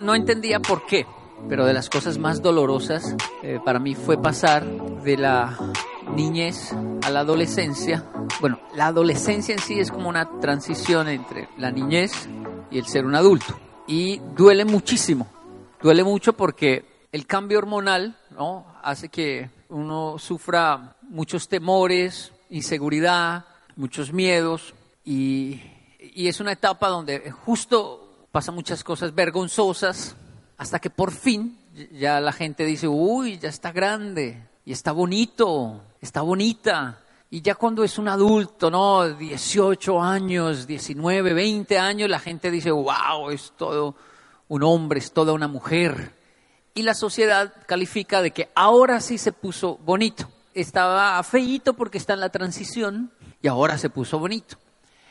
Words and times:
No 0.00 0.14
entendía 0.14 0.60
por 0.60 0.86
qué, 0.86 1.06
pero 1.46 1.66
de 1.66 1.74
las 1.74 1.90
cosas 1.90 2.16
más 2.16 2.40
dolorosas 2.40 3.14
eh, 3.42 3.60
para 3.62 3.78
mí 3.78 3.94
fue 3.94 4.16
pasar 4.16 4.64
de 4.64 5.18
la 5.18 5.58
niñez 6.14 6.72
a 7.04 7.10
la 7.10 7.20
adolescencia. 7.20 8.06
Bueno, 8.40 8.58
la 8.74 8.86
adolescencia 8.86 9.52
en 9.54 9.60
sí 9.60 9.78
es 9.78 9.90
como 9.90 10.08
una 10.08 10.40
transición 10.40 11.06
entre 11.08 11.50
la 11.58 11.70
niñez 11.70 12.30
y 12.70 12.78
el 12.78 12.86
ser 12.86 13.04
un 13.04 13.14
adulto. 13.14 13.60
Y 13.86 14.20
duele 14.34 14.64
muchísimo, 14.64 15.28
duele 15.82 16.02
mucho 16.02 16.32
porque 16.32 17.06
el 17.12 17.26
cambio 17.26 17.58
hormonal 17.58 18.16
¿no? 18.30 18.64
hace 18.82 19.10
que 19.10 19.50
uno 19.68 20.16
sufra 20.18 20.96
muchos 21.02 21.46
temores, 21.46 22.32
inseguridad, 22.48 23.44
muchos 23.76 24.14
miedos 24.14 24.72
y, 25.04 25.60
y 25.98 26.28
es 26.28 26.40
una 26.40 26.52
etapa 26.52 26.88
donde 26.88 27.30
justo 27.30 27.99
pasan 28.32 28.54
muchas 28.54 28.84
cosas 28.84 29.14
vergonzosas 29.14 30.16
hasta 30.56 30.78
que 30.78 30.90
por 30.90 31.10
fin 31.10 31.58
ya 31.92 32.20
la 32.20 32.32
gente 32.32 32.64
dice, 32.64 32.86
uy, 32.88 33.38
ya 33.38 33.48
está 33.48 33.72
grande 33.72 34.46
y 34.64 34.72
está 34.72 34.92
bonito, 34.92 35.80
está 36.00 36.22
bonita. 36.22 36.98
Y 37.30 37.42
ya 37.42 37.54
cuando 37.54 37.84
es 37.84 37.96
un 37.96 38.08
adulto, 38.08 38.70
¿no? 38.70 39.08
18 39.08 40.02
años, 40.02 40.66
19, 40.66 41.32
20 41.32 41.78
años, 41.78 42.10
la 42.10 42.18
gente 42.18 42.50
dice, 42.50 42.70
wow, 42.72 43.30
es 43.30 43.52
todo 43.56 43.94
un 44.48 44.62
hombre, 44.64 44.98
es 44.98 45.12
toda 45.12 45.32
una 45.32 45.46
mujer. 45.46 46.12
Y 46.74 46.82
la 46.82 46.94
sociedad 46.94 47.52
califica 47.66 48.20
de 48.20 48.32
que 48.32 48.50
ahora 48.54 49.00
sí 49.00 49.16
se 49.16 49.32
puso 49.32 49.78
bonito. 49.78 50.28
Estaba 50.54 51.22
feíto 51.22 51.74
porque 51.74 51.98
está 51.98 52.14
en 52.14 52.20
la 52.20 52.30
transición 52.30 53.12
y 53.40 53.48
ahora 53.48 53.78
se 53.78 53.90
puso 53.90 54.18
bonito. 54.18 54.56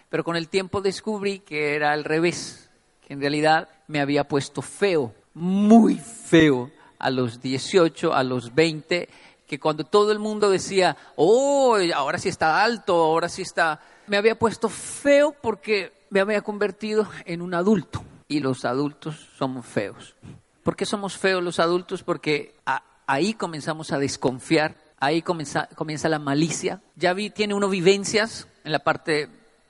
Pero 0.10 0.24
con 0.24 0.36
el 0.36 0.50
tiempo 0.50 0.82
descubrí 0.82 1.40
que 1.40 1.76
era 1.76 1.94
al 1.94 2.04
revés, 2.04 2.69
que 3.10 3.16
en 3.16 3.22
realidad 3.22 3.68
me 3.88 4.02
había 4.02 4.28
puesto 4.28 4.62
feo, 4.62 5.16
muy 5.34 5.96
feo, 5.96 6.70
a 7.00 7.10
los 7.10 7.42
18, 7.42 8.14
a 8.14 8.24
los 8.24 8.54
20 8.54 9.10
que 9.48 9.60
cuando 9.60 9.84
todo 9.84 10.12
el 10.12 10.20
mundo 10.20 10.52
decía, 10.52 10.96
oh, 11.16 11.76
ahora 11.96 12.20
sí 12.20 12.30
está 12.30 12.64
alto, 12.64 12.94
ahora 12.94 13.30
sí 13.30 13.42
está, 13.42 13.80
me 14.06 14.16
había 14.16 14.38
puesto 14.38 14.70
feo 14.70 15.34
porque 15.42 15.92
me 16.12 16.20
había 16.20 16.42
convertido 16.42 17.10
en 17.26 17.42
un 17.42 17.56
adulto. 17.56 18.04
Y 18.28 18.42
los 18.42 18.64
adultos 18.64 19.28
somos 19.40 19.66
feos. 19.66 20.16
¿Por 20.62 20.76
qué 20.76 20.86
somos 20.86 21.18
feos 21.18 21.44
los 21.44 21.60
adultos? 21.60 22.04
Porque 22.04 22.54
ahí 23.08 23.34
comenzamos 23.34 23.92
a 23.92 23.98
desconfiar, 23.98 24.76
ahí 25.00 25.24
comienza, 25.24 25.68
comienza 25.74 26.10
la 26.10 26.20
malicia. 26.20 26.84
Ya 26.96 27.14
vi, 27.14 27.32
tiene 27.32 27.56
uno 27.56 27.70
vivencias 27.70 28.48
en 28.64 28.72
la 28.72 28.80
parte 28.80 29.30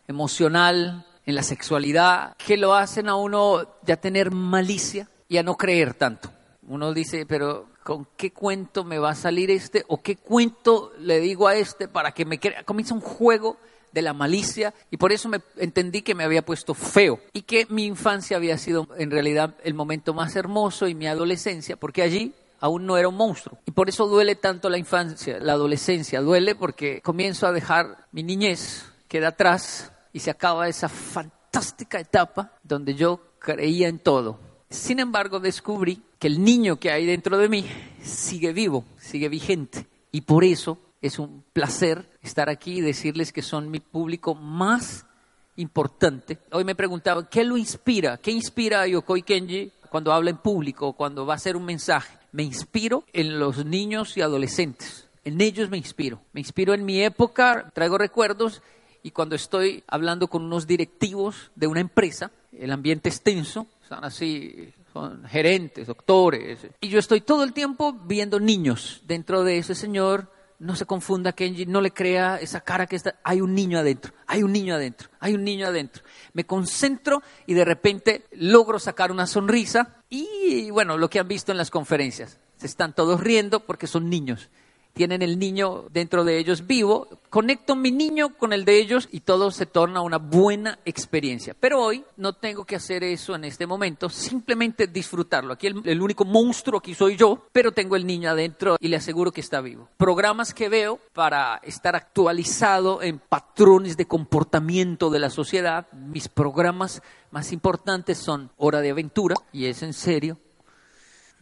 emocional, 0.09 1.05
en 1.29 1.35
la 1.35 1.43
sexualidad, 1.43 2.35
que 2.37 2.57
lo 2.57 2.73
hacen 2.73 3.07
a 3.07 3.15
uno 3.15 3.77
ya 3.83 3.97
tener 3.97 4.31
malicia 4.31 5.09
y 5.27 5.37
a 5.37 5.43
no 5.43 5.55
creer 5.55 5.93
tanto. 5.93 6.31
Uno 6.67 6.93
dice, 6.93 7.25
pero 7.25 7.67
¿con 7.83 8.07
qué 8.17 8.31
cuento 8.31 8.83
me 8.83 8.99
va 8.99 9.11
a 9.11 9.15
salir 9.15 9.49
este? 9.51 9.85
¿O 9.87 10.01
qué 10.01 10.17
cuento 10.17 10.91
le 10.99 11.19
digo 11.19 11.47
a 11.47 11.55
este 11.55 11.87
para 11.87 12.11
que 12.11 12.25
me 12.25 12.39
crea? 12.39 12.63
Comienza 12.63 12.93
un 12.93 13.01
juego 13.01 13.57
de 13.91 14.01
la 14.01 14.13
malicia 14.13 14.73
y 14.91 14.97
por 14.97 15.11
eso 15.11 15.29
me 15.29 15.41
entendí 15.57 16.01
que 16.01 16.13
me 16.13 16.23
había 16.23 16.45
puesto 16.45 16.73
feo 16.73 17.19
y 17.33 17.41
que 17.43 17.65
mi 17.69 17.85
infancia 17.85 18.37
había 18.37 18.57
sido 18.57 18.87
en 18.97 19.09
realidad 19.09 19.55
el 19.63 19.73
momento 19.73 20.13
más 20.13 20.35
hermoso 20.35 20.87
y 20.87 20.95
mi 20.95 21.07
adolescencia, 21.07 21.75
porque 21.75 22.01
allí 22.01 22.33
aún 22.59 22.85
no 22.85 22.97
era 22.97 23.07
un 23.07 23.15
monstruo. 23.15 23.57
Y 23.65 23.71
por 23.71 23.89
eso 23.89 24.07
duele 24.07 24.35
tanto 24.35 24.69
la 24.69 24.77
infancia, 24.77 25.39
la 25.39 25.53
adolescencia, 25.53 26.21
duele 26.21 26.55
porque 26.55 27.01
comienzo 27.01 27.47
a 27.47 27.51
dejar 27.51 28.07
mi 28.11 28.23
niñez, 28.23 28.85
queda 29.07 29.29
atrás 29.29 29.91
y 30.13 30.19
se 30.19 30.31
acaba 30.31 30.67
esa 30.67 30.89
fantástica 30.89 31.99
etapa 31.99 32.53
donde 32.63 32.95
yo 32.95 33.19
creía 33.39 33.87
en 33.87 33.99
todo, 33.99 34.39
sin 34.69 34.99
embargo, 34.99 35.39
descubrí 35.39 36.03
que 36.19 36.27
el 36.27 36.43
niño 36.43 36.79
que 36.79 36.91
hay 36.91 37.05
dentro 37.05 37.39
de 37.39 37.49
mí 37.49 37.65
sigue 38.03 38.53
vivo, 38.53 38.85
sigue 38.99 39.27
vigente. 39.27 39.87
Y 40.11 40.21
por 40.21 40.43
eso 40.43 40.77
es 41.01 41.17
un 41.17 41.43
placer 41.53 42.07
estar 42.21 42.49
aquí 42.49 42.77
y 42.77 42.81
decirles 42.81 43.33
que 43.33 43.41
son 43.41 43.71
mi 43.71 43.79
público 43.79 44.35
más 44.35 45.07
importante. 45.55 46.37
Hoy 46.51 46.65
me 46.65 46.75
preguntaba, 46.75 47.27
¿qué 47.27 47.43
lo 47.43 47.57
inspira? 47.57 48.17
¿Qué 48.17 48.29
inspira 48.31 48.81
a 48.81 48.87
Yokoi 48.87 49.23
Kenji 49.23 49.71
cuando 49.89 50.13
habla 50.13 50.29
en 50.29 50.37
público, 50.37 50.93
cuando 50.93 51.25
va 51.25 51.33
a 51.33 51.37
hacer 51.37 51.55
un 51.55 51.65
mensaje? 51.65 52.15
Me 52.31 52.43
inspiro 52.43 53.05
en 53.11 53.39
los 53.39 53.65
niños 53.65 54.17
y 54.17 54.21
adolescentes. 54.21 55.07
En 55.25 55.41
ellos 55.41 55.71
me 55.71 55.77
inspiro. 55.77 56.21
Me 56.31 56.41
inspiro 56.41 56.75
en 56.75 56.85
mi 56.85 57.01
época, 57.01 57.71
traigo 57.73 57.97
recuerdos 57.97 58.61
y 59.09 59.11
cuando 59.11 59.35
estoy 59.35 59.83
hablando 59.87 60.27
con 60.27 60.43
unos 60.43 60.67
directivos 60.67 61.49
de 61.55 61.65
una 61.65 61.79
empresa, 61.79 62.29
el 62.51 62.71
ambiente 62.71 63.09
es 63.09 63.23
tenso, 63.23 63.65
están 63.81 64.03
así, 64.03 64.71
son 64.93 65.23
gerentes, 65.25 65.87
doctores. 65.87 66.59
Y 66.79 66.89
yo 66.89 66.99
estoy 66.99 67.21
todo 67.21 67.43
el 67.43 67.51
tiempo 67.51 67.93
viendo 68.05 68.39
niños 68.39 69.01
dentro 69.07 69.43
de 69.43 69.57
ese 69.57 69.73
señor. 69.73 70.31
No 70.59 70.75
se 70.75 70.85
confunda, 70.85 71.31
Kenji, 71.31 71.65
no 71.65 71.81
le 71.81 71.89
crea 71.89 72.37
esa 72.39 72.61
cara 72.61 72.85
que 72.85 72.97
está. 72.97 73.15
Hay 73.23 73.41
un 73.41 73.55
niño 73.55 73.79
adentro, 73.79 74.13
hay 74.27 74.43
un 74.43 74.53
niño 74.53 74.75
adentro, 74.75 75.09
hay 75.19 75.33
un 75.33 75.43
niño 75.43 75.65
adentro. 75.65 76.03
Me 76.33 76.45
concentro 76.45 77.23
y 77.47 77.55
de 77.55 77.65
repente 77.65 78.25
logro 78.33 78.77
sacar 78.77 79.11
una 79.11 79.25
sonrisa. 79.25 80.03
Y 80.07 80.69
bueno, 80.69 80.99
lo 80.99 81.09
que 81.09 81.17
han 81.17 81.27
visto 81.27 81.51
en 81.51 81.57
las 81.57 81.71
conferencias. 81.71 82.37
Se 82.57 82.67
están 82.67 82.93
todos 82.93 83.21
riendo 83.21 83.61
porque 83.61 83.87
son 83.87 84.07
niños 84.07 84.51
tienen 84.93 85.21
el 85.21 85.39
niño 85.39 85.85
dentro 85.91 86.23
de 86.23 86.37
ellos 86.37 86.67
vivo, 86.67 87.07
conecto 87.29 87.75
mi 87.75 87.91
niño 87.91 88.35
con 88.37 88.53
el 88.53 88.65
de 88.65 88.79
ellos 88.79 89.07
y 89.11 89.21
todo 89.21 89.51
se 89.51 89.65
torna 89.65 90.01
una 90.01 90.17
buena 90.17 90.79
experiencia. 90.85 91.55
Pero 91.59 91.81
hoy 91.81 92.03
no 92.17 92.33
tengo 92.33 92.65
que 92.65 92.75
hacer 92.75 93.03
eso 93.03 93.35
en 93.35 93.45
este 93.45 93.65
momento, 93.65 94.09
simplemente 94.09 94.87
disfrutarlo. 94.87 95.53
Aquí 95.53 95.67
el, 95.67 96.01
único 96.01 96.25
monstruo 96.25 96.79
aquí 96.79 96.95
soy 96.95 97.15
yo, 97.15 97.47
pero 97.51 97.71
tengo 97.71 97.95
el 97.95 98.05
niño 98.05 98.29
adentro 98.29 98.77
y 98.79 98.87
le 98.87 98.97
aseguro 98.97 99.31
que 99.31 99.41
está 99.41 99.61
vivo. 99.61 99.87
Programas 99.97 100.53
que 100.53 100.69
veo 100.69 100.99
para 101.13 101.57
estar 101.63 101.95
actualizado 101.95 103.01
en 103.01 103.19
patrones 103.19 103.95
de 103.95 104.05
comportamiento 104.05 105.09
de 105.09 105.19
la 105.19 105.29
sociedad, 105.29 105.87
mis 105.93 106.27
programas 106.27 107.01
más 107.31 107.51
importantes 107.51 108.17
son 108.17 108.51
Hora 108.57 108.81
de 108.81 108.91
Aventura, 108.91 109.35
y 109.53 109.65
es 109.65 109.83
en 109.83 109.93
serio, 109.93 110.37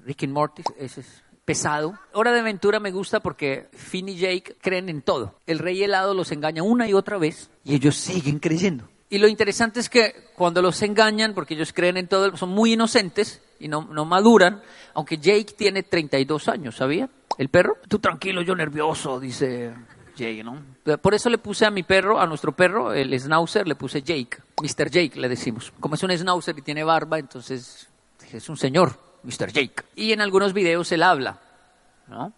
Rick 0.06 0.24
and 0.24 0.34
Morty, 0.34 0.63
ese 0.78 1.02
es 1.02 1.24
pesado. 1.47 1.97
Hora 2.12 2.34
de 2.34 2.41
Aventura 2.41 2.81
me 2.81 2.91
gusta 2.91 3.22
porque 3.22 3.69
Finn 3.72 4.09
y 4.09 4.18
Jake 4.18 4.58
creen 4.62 4.90
en 4.90 5.02
todo. 5.02 5.35
El 5.47 5.59
rey 5.59 5.81
helado 5.81 6.13
los 6.13 6.34
engaña 6.34 6.62
una 6.62 6.90
y 6.90 6.94
otra 6.94 7.18
vez 7.18 7.50
y 7.63 7.74
ellos 7.74 7.96
siguen 7.96 8.40
creyendo. 8.40 8.90
Y 9.09 9.18
lo 9.18 9.30
interesante 9.30 9.80
es 9.80 9.88
que 9.88 10.13
cuando 10.36 10.62
los 10.62 10.81
engañan, 10.81 11.34
porque 11.34 11.53
ellos 11.53 11.72
creen 11.72 11.96
en 11.96 12.09
todo, 12.09 12.36
son 12.36 12.50
muy 12.50 12.74
inocentes 12.74 13.41
y 13.62 13.69
no, 13.69 13.88
no 13.90 14.03
maduran, 14.03 14.62
aunque 14.94 15.18
Jake 15.18 15.53
tiene 15.57 15.84
32 15.84 16.50
años, 16.50 16.75
¿sabía? 16.75 17.09
El 17.38 17.47
perro. 17.47 17.78
Tú 17.88 18.00
tranquilo, 18.00 18.41
yo 18.41 18.53
nervioso, 18.53 19.18
dice 19.18 19.74
Jake, 20.18 20.44
¿no? 20.44 20.62
Por 21.02 21.13
eso 21.13 21.30
le 21.30 21.38
puse 21.38 21.66
a 21.66 21.72
mi 21.72 21.84
perro, 21.84 22.19
a 22.19 22.28
nuestro 22.28 22.52
perro, 22.52 22.91
el 22.91 23.18
schnauzer, 23.18 23.66
le 23.66 23.75
puse 23.75 24.02
Jake. 24.02 24.38
Mr. 24.62 24.90
Jake 24.90 25.18
le 25.18 25.30
decimos. 25.30 25.72
Como 25.80 25.96
es 25.96 26.03
un 26.03 26.12
schnauzer 26.12 26.59
y 26.59 26.62
tiene 26.62 26.84
barba, 26.84 27.18
entonces 27.18 27.88
es 28.34 28.50
un 28.50 28.57
señor. 28.57 29.07
Mr. 29.28 29.52
Jake. 29.52 29.83
Y 29.95 30.13
en 30.13 30.21
algunos 30.21 30.54
videos 30.54 30.92
él 30.92 31.04
habla, 31.04 31.39
¿no? 32.07 32.33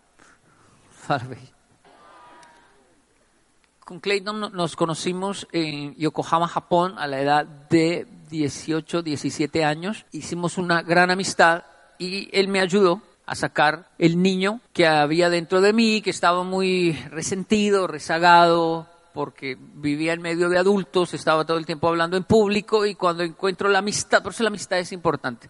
Con 3.83 3.99
Clayton 3.99 4.51
nos 4.53 4.75
conocimos 4.75 5.47
en 5.51 5.95
Yokohama, 5.95 6.47
Japón, 6.47 6.95
a 6.97 7.07
la 7.07 7.19
edad 7.21 7.45
de 7.45 8.05
18, 8.29 9.01
17 9.01 9.65
años. 9.65 10.05
Hicimos 10.11 10.59
una 10.59 10.83
gran 10.83 11.09
amistad 11.09 11.63
y 11.97 12.29
él 12.31 12.47
me 12.47 12.59
ayudó 12.59 13.01
a 13.25 13.35
sacar 13.35 13.89
el 13.97 14.21
niño 14.21 14.61
que 14.73 14.87
había 14.87 15.29
dentro 15.29 15.61
de 15.61 15.73
mí, 15.73 16.01
que 16.01 16.11
estaba 16.11 16.43
muy 16.43 16.93
resentido, 17.09 17.87
rezagado, 17.87 18.87
porque 19.13 19.57
vivía 19.59 20.13
en 20.13 20.21
medio 20.21 20.49
de 20.49 20.57
adultos, 20.57 21.13
estaba 21.13 21.45
todo 21.45 21.57
el 21.57 21.65
tiempo 21.65 21.87
hablando 21.87 22.15
en 22.15 22.23
público 22.23 22.85
y 22.85 22.95
cuando 22.95 23.23
encuentro 23.23 23.69
la 23.69 23.79
amistad, 23.79 24.21
por 24.23 24.33
eso 24.33 24.43
la 24.43 24.49
amistad 24.49 24.79
es 24.79 24.91
importante. 24.91 25.49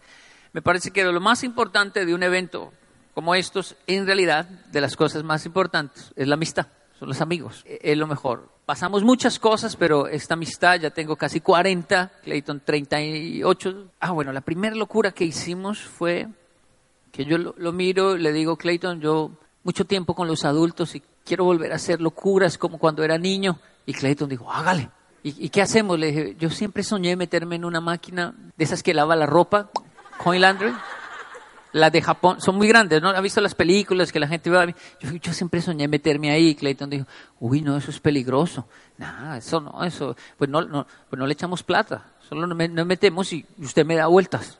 Me 0.52 0.62
parece 0.62 0.90
que 0.90 1.04
lo 1.04 1.20
más 1.20 1.44
importante 1.44 2.04
de 2.04 2.14
un 2.14 2.22
evento 2.22 2.72
como 3.20 3.34
estos, 3.34 3.76
en 3.86 4.06
realidad, 4.06 4.46
de 4.46 4.80
las 4.80 4.96
cosas 4.96 5.22
más 5.22 5.44
importantes, 5.44 6.10
es 6.16 6.26
la 6.26 6.36
amistad, 6.36 6.68
son 6.98 7.10
los 7.10 7.20
amigos, 7.20 7.62
e-, 7.66 7.78
es 7.82 7.98
lo 7.98 8.06
mejor. 8.06 8.48
pasamos 8.64 9.04
muchas 9.04 9.38
cosas, 9.38 9.76
pero 9.76 10.06
esta 10.06 10.32
amistad 10.32 10.80
ya 10.80 10.88
tengo 10.88 11.16
casi 11.16 11.42
40, 11.42 12.12
Clayton 12.24 12.62
38. 12.64 13.90
Ah, 14.00 14.12
bueno, 14.12 14.32
la 14.32 14.40
primera 14.40 14.74
locura 14.74 15.12
que 15.12 15.26
hicimos 15.26 15.80
fue 15.80 16.28
que 17.12 17.26
yo 17.26 17.36
lo, 17.36 17.54
lo 17.58 17.72
miro, 17.72 18.16
le 18.16 18.32
digo, 18.32 18.56
Clayton, 18.56 19.02
yo 19.02 19.32
mucho 19.64 19.84
tiempo 19.84 20.14
con 20.14 20.26
los 20.26 20.46
adultos 20.46 20.94
y 20.94 21.02
quiero 21.22 21.44
volver 21.44 21.72
a 21.72 21.76
hacer 21.76 22.00
locuras 22.00 22.56
como 22.56 22.78
cuando 22.78 23.04
era 23.04 23.18
niño. 23.18 23.58
Y 23.84 23.92
Clayton 23.92 24.30
dijo, 24.30 24.50
hágale. 24.50 24.88
¿Y, 25.22 25.44
y 25.44 25.50
qué 25.50 25.60
hacemos? 25.60 25.98
Le 25.98 26.06
dije, 26.06 26.36
yo 26.38 26.48
siempre 26.48 26.84
soñé 26.84 27.16
meterme 27.16 27.56
en 27.56 27.66
una 27.66 27.82
máquina 27.82 28.32
de 28.56 28.64
esas 28.64 28.82
que 28.82 28.94
lava 28.94 29.14
la 29.14 29.26
ropa, 29.26 29.68
coin 30.16 30.40
laundry. 30.40 30.72
Las 31.72 31.92
de 31.92 32.02
Japón 32.02 32.40
son 32.40 32.56
muy 32.56 32.66
grandes, 32.66 33.00
¿no? 33.00 33.10
¿Ha 33.10 33.20
visto 33.20 33.40
las 33.40 33.54
películas 33.54 34.10
que 34.10 34.18
la 34.18 34.26
gente 34.26 34.50
ve? 34.50 34.74
Yo, 35.00 35.10
yo 35.12 35.32
siempre 35.32 35.60
soñé 35.60 35.86
meterme 35.86 36.30
ahí. 36.30 36.54
Clayton 36.56 36.90
dijo, 36.90 37.06
uy, 37.38 37.60
no, 37.62 37.76
eso 37.76 37.90
es 37.90 38.00
peligroso. 38.00 38.66
Nada, 38.98 39.36
eso 39.36 39.60
no, 39.60 39.84
eso. 39.84 40.16
Pues 40.36 40.50
no, 40.50 40.62
no, 40.62 40.86
pues 41.08 41.18
no 41.18 41.26
le 41.26 41.32
echamos 41.32 41.62
plata. 41.62 42.12
Solo 42.28 42.46
nos 42.46 42.86
metemos 42.86 43.32
y 43.32 43.46
usted 43.58 43.86
me 43.86 43.94
da 43.94 44.06
vueltas. 44.08 44.58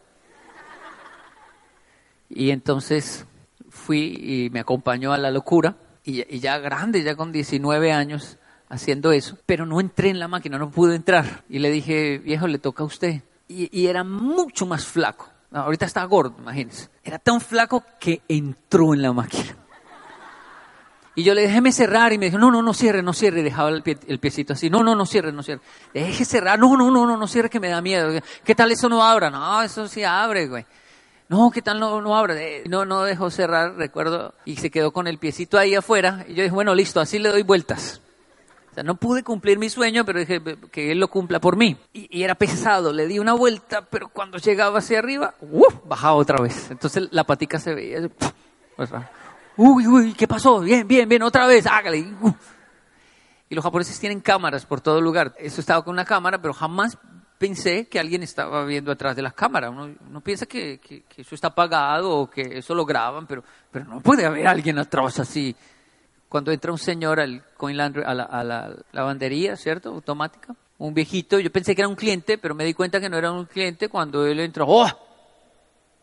Y 2.29 2.51
entonces 2.51 3.27
fui 3.69 4.17
y 4.21 4.51
me 4.51 4.61
acompañó 4.61 5.13
a 5.13 5.19
la 5.19 5.33
locura. 5.33 5.77
Y, 6.05 6.39
ya 6.39 6.59
grande, 6.59 7.03
ya 7.03 7.17
con 7.17 7.33
19 7.33 7.93
años, 7.93 8.39
haciendo 8.69 9.11
eso. 9.11 9.37
Pero 9.47 9.67
no 9.67 9.81
entré 9.81 10.11
en 10.11 10.21
la 10.21 10.29
máquina, 10.29 10.59
no 10.59 10.71
pude 10.71 10.95
entrar. 10.95 11.45
Y 11.49 11.59
le 11.59 11.71
dije, 11.71 12.19
viejo, 12.19 12.47
le 12.47 12.59
toca 12.59 12.85
a 12.85 12.87
usted. 12.87 13.23
Y 13.49 13.87
era 13.87 14.05
mucho 14.05 14.65
más 14.65 14.87
flaco. 14.87 15.29
Ahorita 15.53 15.87
está 15.87 16.05
gordo, 16.05 16.37
imagínense. 16.39 16.89
Era 17.03 17.19
tan 17.19 17.41
flaco 17.41 17.85
que 17.99 18.23
entró 18.29 18.95
en 18.95 19.03
la 19.03 19.13
máquina. 19.13 19.57
Y 21.17 21.25
yo 21.25 21.35
le 21.35 21.43
dejé 21.43 21.61
me 21.61 21.73
cerrar 21.73 22.13
y 22.13 22.19
me 22.19 22.27
dijo, 22.27 22.39
no, 22.39 22.51
no, 22.51 22.63
no 22.63 22.73
cierre, 22.73 23.03
no 23.03 23.13
cierre. 23.13 23.41
Y 23.41 23.43
dejaba 23.43 23.69
el, 23.71 23.83
pie, 23.83 23.99
el 24.07 24.21
piecito 24.21 24.53
así, 24.53 24.71
no, 24.71 24.83
no, 24.83 24.95
no 24.95 25.05
cierre, 25.07 25.33
no 25.33 25.43
cierre. 25.43 25.61
Deje 25.93 26.25
cerrar, 26.25 26.59
no, 26.59 26.77
no, 26.77 26.91
no, 26.91 27.07
no, 27.07 27.17
no 27.17 27.27
cierre 27.27 27.51
que 27.51 27.59
me 27.59 27.69
da 27.69 27.81
miedo. 27.83 28.21
¿Qué 28.45 28.55
tal 28.55 28.71
eso 28.71 28.89
no 28.89 29.05
abra? 29.05 29.29
No, 29.29 29.61
eso 29.61 29.89
sí 29.89 30.05
abre, 30.05 30.47
güey. 30.47 30.65
No, 31.29 31.51
¿qué 31.51 31.63
tal 31.63 31.79
no, 31.79 32.01
no 32.01 32.17
abre? 32.17 32.65
No, 32.69 32.85
no 32.85 33.03
dejó 33.03 33.31
cerrar, 33.31 33.77
recuerdo, 33.77 34.35
y 34.45 34.57
se 34.57 34.71
quedó 34.71 34.93
con 34.93 35.07
el 35.07 35.19
piecito 35.19 35.59
ahí 35.59 35.75
afuera. 35.75 36.25
Y 36.29 36.35
yo 36.35 36.43
dije, 36.43 36.55
bueno, 36.55 36.75
listo, 36.75 37.01
así 37.01 37.19
le 37.19 37.29
doy 37.29 37.43
vueltas. 37.43 38.01
Sea, 38.75 38.85
no 38.85 38.95
pude 38.95 39.23
cumplir 39.25 39.59
mi 39.59 39.69
sueño, 39.69 40.05
pero 40.05 40.21
dije 40.21 40.41
que 40.71 40.93
él 40.93 41.01
lo 41.01 41.09
cumpla 41.09 41.41
por 41.41 41.57
mí. 41.57 41.77
Y, 41.93 42.23
era 42.23 42.37
pesado, 42.37 42.93
le 42.93 43.07
di 43.07 43.19
una 43.19 43.33
vuelta, 43.33 43.83
pero 43.83 44.09
cuando 44.09 44.39
llegaba 44.39 44.79
hacia 44.79 45.01
arriba, 45.01 45.35
¡uf! 45.41 45.75
bajaba 45.87 46.15
otra 46.15 46.41
vez. 46.41 46.71
Entonces 46.71 47.09
la 47.11 47.25
patica 47.25 47.59
se 47.59 47.75
veía. 47.75 48.09
Uy, 49.57 49.87
uy, 49.87 50.15
¿qué 50.15 50.29
pasó? 50.29 50.61
Bien, 50.61 50.87
bien, 50.87 51.09
bien, 51.09 51.23
otra 51.23 51.47
vez, 51.47 51.67
hágale. 51.67 52.15
Uh. 52.21 52.33
Y 53.49 53.55
los 53.57 53.65
japoneses 53.65 53.99
tienen 53.99 54.21
cámaras 54.21 54.65
por 54.65 54.81
todo 54.81 55.01
lugar. 55.01 55.35
Eso 55.39 55.61
estaba 55.61 55.83
con 55.83 55.93
una 55.93 56.05
cámara, 56.05 56.41
pero 56.41 56.55
jamás 56.55 56.97
pensé 57.37 57.89
que 57.89 57.99
alguien 57.99 58.23
estaba 58.23 58.65
viendo 58.65 58.93
atrás 58.93 59.17
de 59.17 59.23
las 59.23 59.35
cámaras. 59.35 59.71
Uno, 59.71 59.93
uno 60.09 60.21
piensa 60.21 60.47
que, 60.47 60.79
que, 60.79 61.03
que, 61.03 61.23
eso 61.23 61.35
está 61.35 61.49
apagado 61.49 62.17
o 62.17 62.31
que 62.31 62.59
eso 62.59 62.75
lo 62.75 62.85
graban, 62.85 63.27
pero, 63.27 63.43
pero 63.71 63.87
no 63.87 64.01
puede 64.01 64.25
haber 64.25 64.47
alguien 64.47 64.79
atrás 64.79 65.19
así 65.19 65.57
cuando 66.31 66.53
entra 66.53 66.71
un 66.71 66.79
señor 66.79 67.19
al 67.19 67.43
coin 67.57 67.77
laundry, 67.77 68.05
a 68.07 68.15
la, 68.15 68.23
a 68.23 68.45
la 68.45 68.77
lavandería, 68.93 69.57
¿cierto? 69.57 69.91
Automática. 69.91 70.55
Un 70.79 70.95
viejito, 70.95 71.41
yo 71.41 71.51
pensé 71.51 71.75
que 71.75 71.83
era 71.83 71.89
un 71.89 71.97
cliente, 71.97 72.39
pero 72.39 72.55
me 72.55 72.65
di 72.65 72.73
cuenta 72.73 73.01
que 73.01 73.11
no 73.11 73.19
era 73.19 73.33
un 73.33 73.47
cliente 73.47 73.89
cuando 73.89 74.25
él 74.25 74.39
entró. 74.39 74.65
¡Oh! 74.69 74.89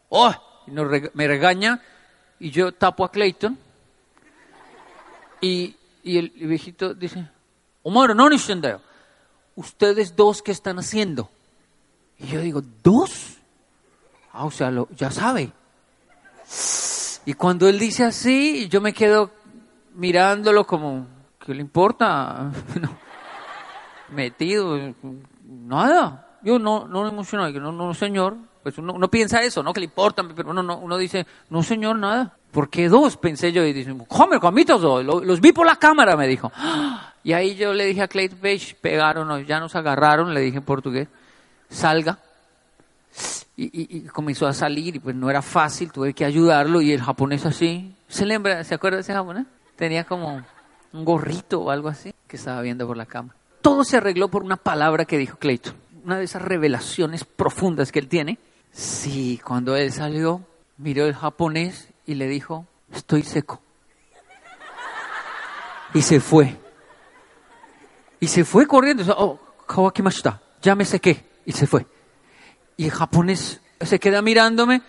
¡Oh! 0.10 0.34
Y 0.68 0.72
nos 0.72 0.86
me 1.14 1.28
regaña 1.28 1.82
y 2.40 2.52
yo 2.52 2.74
tapo 2.74 3.06
a 3.06 3.12
Clayton. 3.12 3.58
Y, 5.40 5.78
y 6.04 6.18
el, 6.18 6.30
viejito 6.30 6.94
dice, 6.94 7.26
Omar, 7.84 8.14
no 8.14 8.30
entiendo. 8.30 8.82
Ustedes 9.56 10.14
dos, 10.14 10.42
¿qué 10.42 10.52
están 10.52 10.78
haciendo? 10.78 11.30
Y 12.20 12.28
yo 12.28 12.42
digo, 12.42 12.62
¿dos? 12.84 13.38
Ah, 14.34 14.44
o 14.44 14.52
sea, 14.52 14.72
lo, 14.72 14.90
ya 14.94 15.10
sabe. 15.10 15.54
Y 17.26 17.34
cuando 17.34 17.70
él 17.70 17.80
dice 17.80 18.04
así, 18.04 18.68
yo 18.68 18.82
me 18.82 18.94
quedo 18.94 19.32
mirándolo 19.98 20.66
como, 20.66 21.08
¿qué 21.44 21.54
le 21.54 21.62
importa? 21.62 22.52
Metido, 24.10 24.94
nada. 25.44 26.38
Yo 26.42 26.60
no, 26.60 26.88
no 26.88 27.04
me 27.04 27.10
emociono, 27.10 27.50
no, 27.50 27.72
no, 27.72 27.94
señor. 27.94 28.38
Pues 28.64 28.78
uno, 28.78 28.94
uno, 28.94 29.10
piensa 29.10 29.42
eso, 29.42 29.64
¿no? 29.64 29.74
Que 29.74 29.80
le 29.80 29.86
importa, 29.86 30.24
pero 30.36 30.52
uno, 30.52 30.62
no, 30.62 30.78
uno 30.78 30.98
dice, 30.98 31.26
no, 31.50 31.64
señor, 31.64 31.98
nada. 31.98 32.34
¿Por 32.52 32.70
qué 32.70 32.90
dos? 32.90 33.18
Pensé 33.18 33.52
yo 33.52 33.66
y 33.66 33.74
dice, 33.74 33.96
come, 34.08 34.40
comitos 34.40 34.82
dos. 34.82 35.04
Los, 35.04 35.42
vi 35.42 35.52
por 35.52 35.66
la 35.66 35.76
cámara, 35.76 36.16
me 36.16 36.28
dijo. 36.28 36.52
Y 37.24 37.34
ahí 37.34 37.56
yo 37.56 37.74
le 37.74 37.84
dije 37.84 38.04
a 38.04 38.08
Clayton 38.08 38.40
Page, 38.40 38.78
pegaron, 38.80 39.46
ya 39.46 39.60
nos 39.60 39.76
agarraron, 39.76 40.34
le 40.34 40.40
dije 40.40 40.60
en 40.60 40.64
portugués, 40.64 41.10
salga. 41.70 42.20
Y, 43.58 43.66
y, 43.66 43.98
y, 43.98 44.02
comenzó 44.04 44.48
a 44.48 44.54
salir 44.54 44.96
y 44.96 45.00
pues 45.00 45.14
no 45.14 45.30
era 45.30 45.42
fácil, 45.42 45.92
tuve 45.92 46.14
que 46.14 46.24
ayudarlo 46.24 46.80
y 46.80 46.94
el 46.94 47.02
japonés 47.02 47.46
así, 47.46 47.94
¿se 48.08 48.26
lembra, 48.26 48.64
se 48.64 48.76
acuerda 48.76 48.98
de 48.98 49.02
ese 49.02 49.12
japonés? 49.12 49.46
Tenía 49.78 50.04
como 50.06 50.44
un 50.92 51.06
gorrito 51.06 51.62
o 51.62 51.70
algo 51.70 51.88
así 51.88 52.14
que 52.28 52.36
estaba 52.36 52.62
viendo 52.62 52.88
por 52.88 52.98
la 52.98 53.06
cama. 53.06 53.36
Todo 53.62 53.84
se 53.84 53.98
arregló 53.98 54.28
por 54.28 54.44
una 54.44 54.58
palabra 54.58 55.06
que 55.06 55.18
dijo 55.18 55.38
Clayton. 55.38 55.76
Una 56.04 56.18
de 56.18 56.26
esas 56.26 56.42
revelaciones 56.42 57.24
profundas 57.24 57.92
que 57.92 58.00
él 58.00 58.08
tiene. 58.08 58.40
Sí, 58.72 59.40
cuando 59.44 59.76
él 59.76 59.92
salió, 59.92 60.42
miró 60.78 61.06
el 61.06 61.14
japonés 61.14 61.90
y 62.06 62.16
le 62.16 62.28
dijo, 62.28 62.66
estoy 62.92 63.24
seco. 63.24 63.62
Y 65.94 66.02
se 66.02 66.20
fue. 66.20 66.58
Y 68.20 68.28
se 68.28 68.46
fue 68.46 68.66
corriendo. 68.66 69.04
Oh, 69.18 69.40
kawakimashita. 69.68 70.42
Ya 70.62 70.76
me 70.76 70.86
sequé. 70.86 71.24
Y 71.46 71.52
se 71.52 71.68
fue. 71.68 71.86
Y 72.78 72.86
el 72.86 72.92
japonés 72.92 73.62
se 73.82 74.00
queda 74.00 74.22
mirándome. 74.22 74.82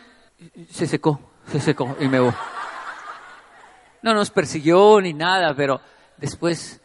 Se 0.71 0.87
secó, 0.87 1.21
se 1.51 1.61
secó 1.61 1.97
y 2.01 2.09
me 2.09 2.21
voy 2.21 2.33
no 4.03 4.15
nos 4.15 4.31
persiguió 4.31 5.01
ni 5.01 5.13
nada, 5.13 5.55
pero 5.55 5.81
después 6.17 6.81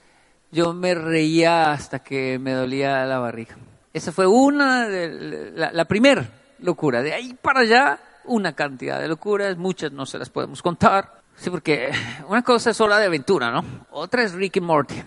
yo 0.51 0.74
me 0.74 0.94
reía 0.94 1.71
hasta 1.71 2.00
que 2.00 2.39
me 2.39 2.54
dolía 2.54 3.06
la 3.06 3.19
barriga. 3.19 3.57
Esa 3.92 4.12
fue 4.12 4.27
una 4.27 4.88
de 4.88 5.51
la, 5.51 5.71
la 5.71 5.86
primera 5.86 6.27
locura. 6.60 7.01
De 7.01 7.13
ahí 7.13 7.33
para 7.39 7.62
allá, 7.62 8.00
una 8.25 8.54
cantidad 8.54 9.00
de 9.00 9.07
locuras, 9.07 9.57
muchas 9.57 9.92
no 9.92 10.06
se 10.06 10.18
las 10.18 10.30
podemos 10.30 10.62
contar. 10.62 11.21
Sí, 11.36 11.50
porque 11.50 11.92
una 12.27 12.42
cosa 12.42 12.71
es 12.71 12.81
hora 12.81 12.98
de 12.98 13.06
aventura, 13.06 13.51
¿no? 13.51 13.63
Otra 13.92 14.24
es 14.24 14.33
Rick 14.33 14.57
y 14.57 14.62
Morty. 14.62 15.04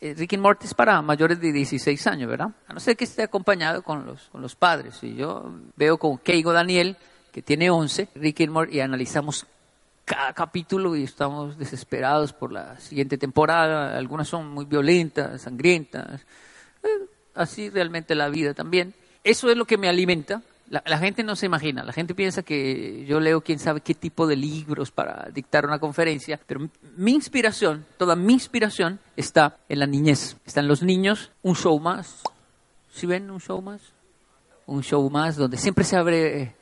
Rick 0.00 0.32
y 0.32 0.38
Morty 0.38 0.66
es 0.66 0.74
para 0.74 1.00
mayores 1.00 1.40
de 1.40 1.52
16 1.52 2.06
años, 2.08 2.28
¿verdad? 2.28 2.50
A 2.66 2.72
no 2.72 2.80
ser 2.80 2.96
que 2.96 3.04
esté 3.04 3.22
acompañado 3.22 3.82
con 3.82 4.04
los, 4.04 4.28
con 4.30 4.42
los 4.42 4.56
padres. 4.56 4.98
Y 5.02 5.14
yo 5.14 5.52
veo 5.76 5.96
con 5.96 6.18
Keigo 6.18 6.52
Daniel, 6.52 6.96
que 7.30 7.40
tiene 7.40 7.70
11, 7.70 8.08
Rick 8.16 8.40
y 8.40 8.48
Morty, 8.48 8.76
y 8.76 8.80
analizamos 8.80 9.46
cada 10.12 10.34
capítulo 10.34 10.94
y 10.94 11.04
estamos 11.04 11.56
desesperados 11.56 12.34
por 12.34 12.52
la 12.52 12.78
siguiente 12.78 13.16
temporada. 13.16 13.96
Algunas 13.96 14.28
son 14.28 14.48
muy 14.48 14.66
violentas, 14.66 15.40
sangrientas. 15.40 16.20
Eh, 16.82 17.06
así 17.34 17.70
realmente 17.70 18.14
la 18.14 18.28
vida 18.28 18.52
también. 18.52 18.92
Eso 19.24 19.50
es 19.50 19.56
lo 19.56 19.64
que 19.64 19.78
me 19.78 19.88
alimenta. 19.88 20.42
La, 20.68 20.82
la, 20.84 20.98
gente 20.98 21.22
no 21.22 21.34
se 21.34 21.46
imagina. 21.46 21.82
La 21.82 21.94
gente 21.94 22.14
piensa 22.14 22.42
que 22.42 23.06
yo 23.06 23.20
leo 23.20 23.40
quién 23.40 23.58
sabe 23.58 23.80
qué 23.80 23.94
tipo 23.94 24.26
de 24.26 24.36
libros 24.36 24.90
para 24.90 25.30
dictar 25.32 25.64
una 25.64 25.78
conferencia. 25.78 26.38
Pero 26.46 26.68
mi 26.96 27.12
inspiración, 27.12 27.86
toda 27.96 28.14
mi 28.14 28.34
inspiración 28.34 29.00
está 29.16 29.56
en 29.70 29.78
la 29.78 29.86
niñez. 29.86 30.36
Están 30.44 30.68
los 30.68 30.82
niños, 30.82 31.30
un 31.40 31.56
show 31.56 31.80
más. 31.80 32.22
¿Sí 32.92 33.06
ven 33.06 33.30
un 33.30 33.40
show 33.40 33.62
más? 33.62 33.80
Un 34.66 34.82
show 34.82 35.08
más 35.08 35.36
donde 35.36 35.56
siempre 35.56 35.84
se 35.84 35.96
abre... 35.96 36.54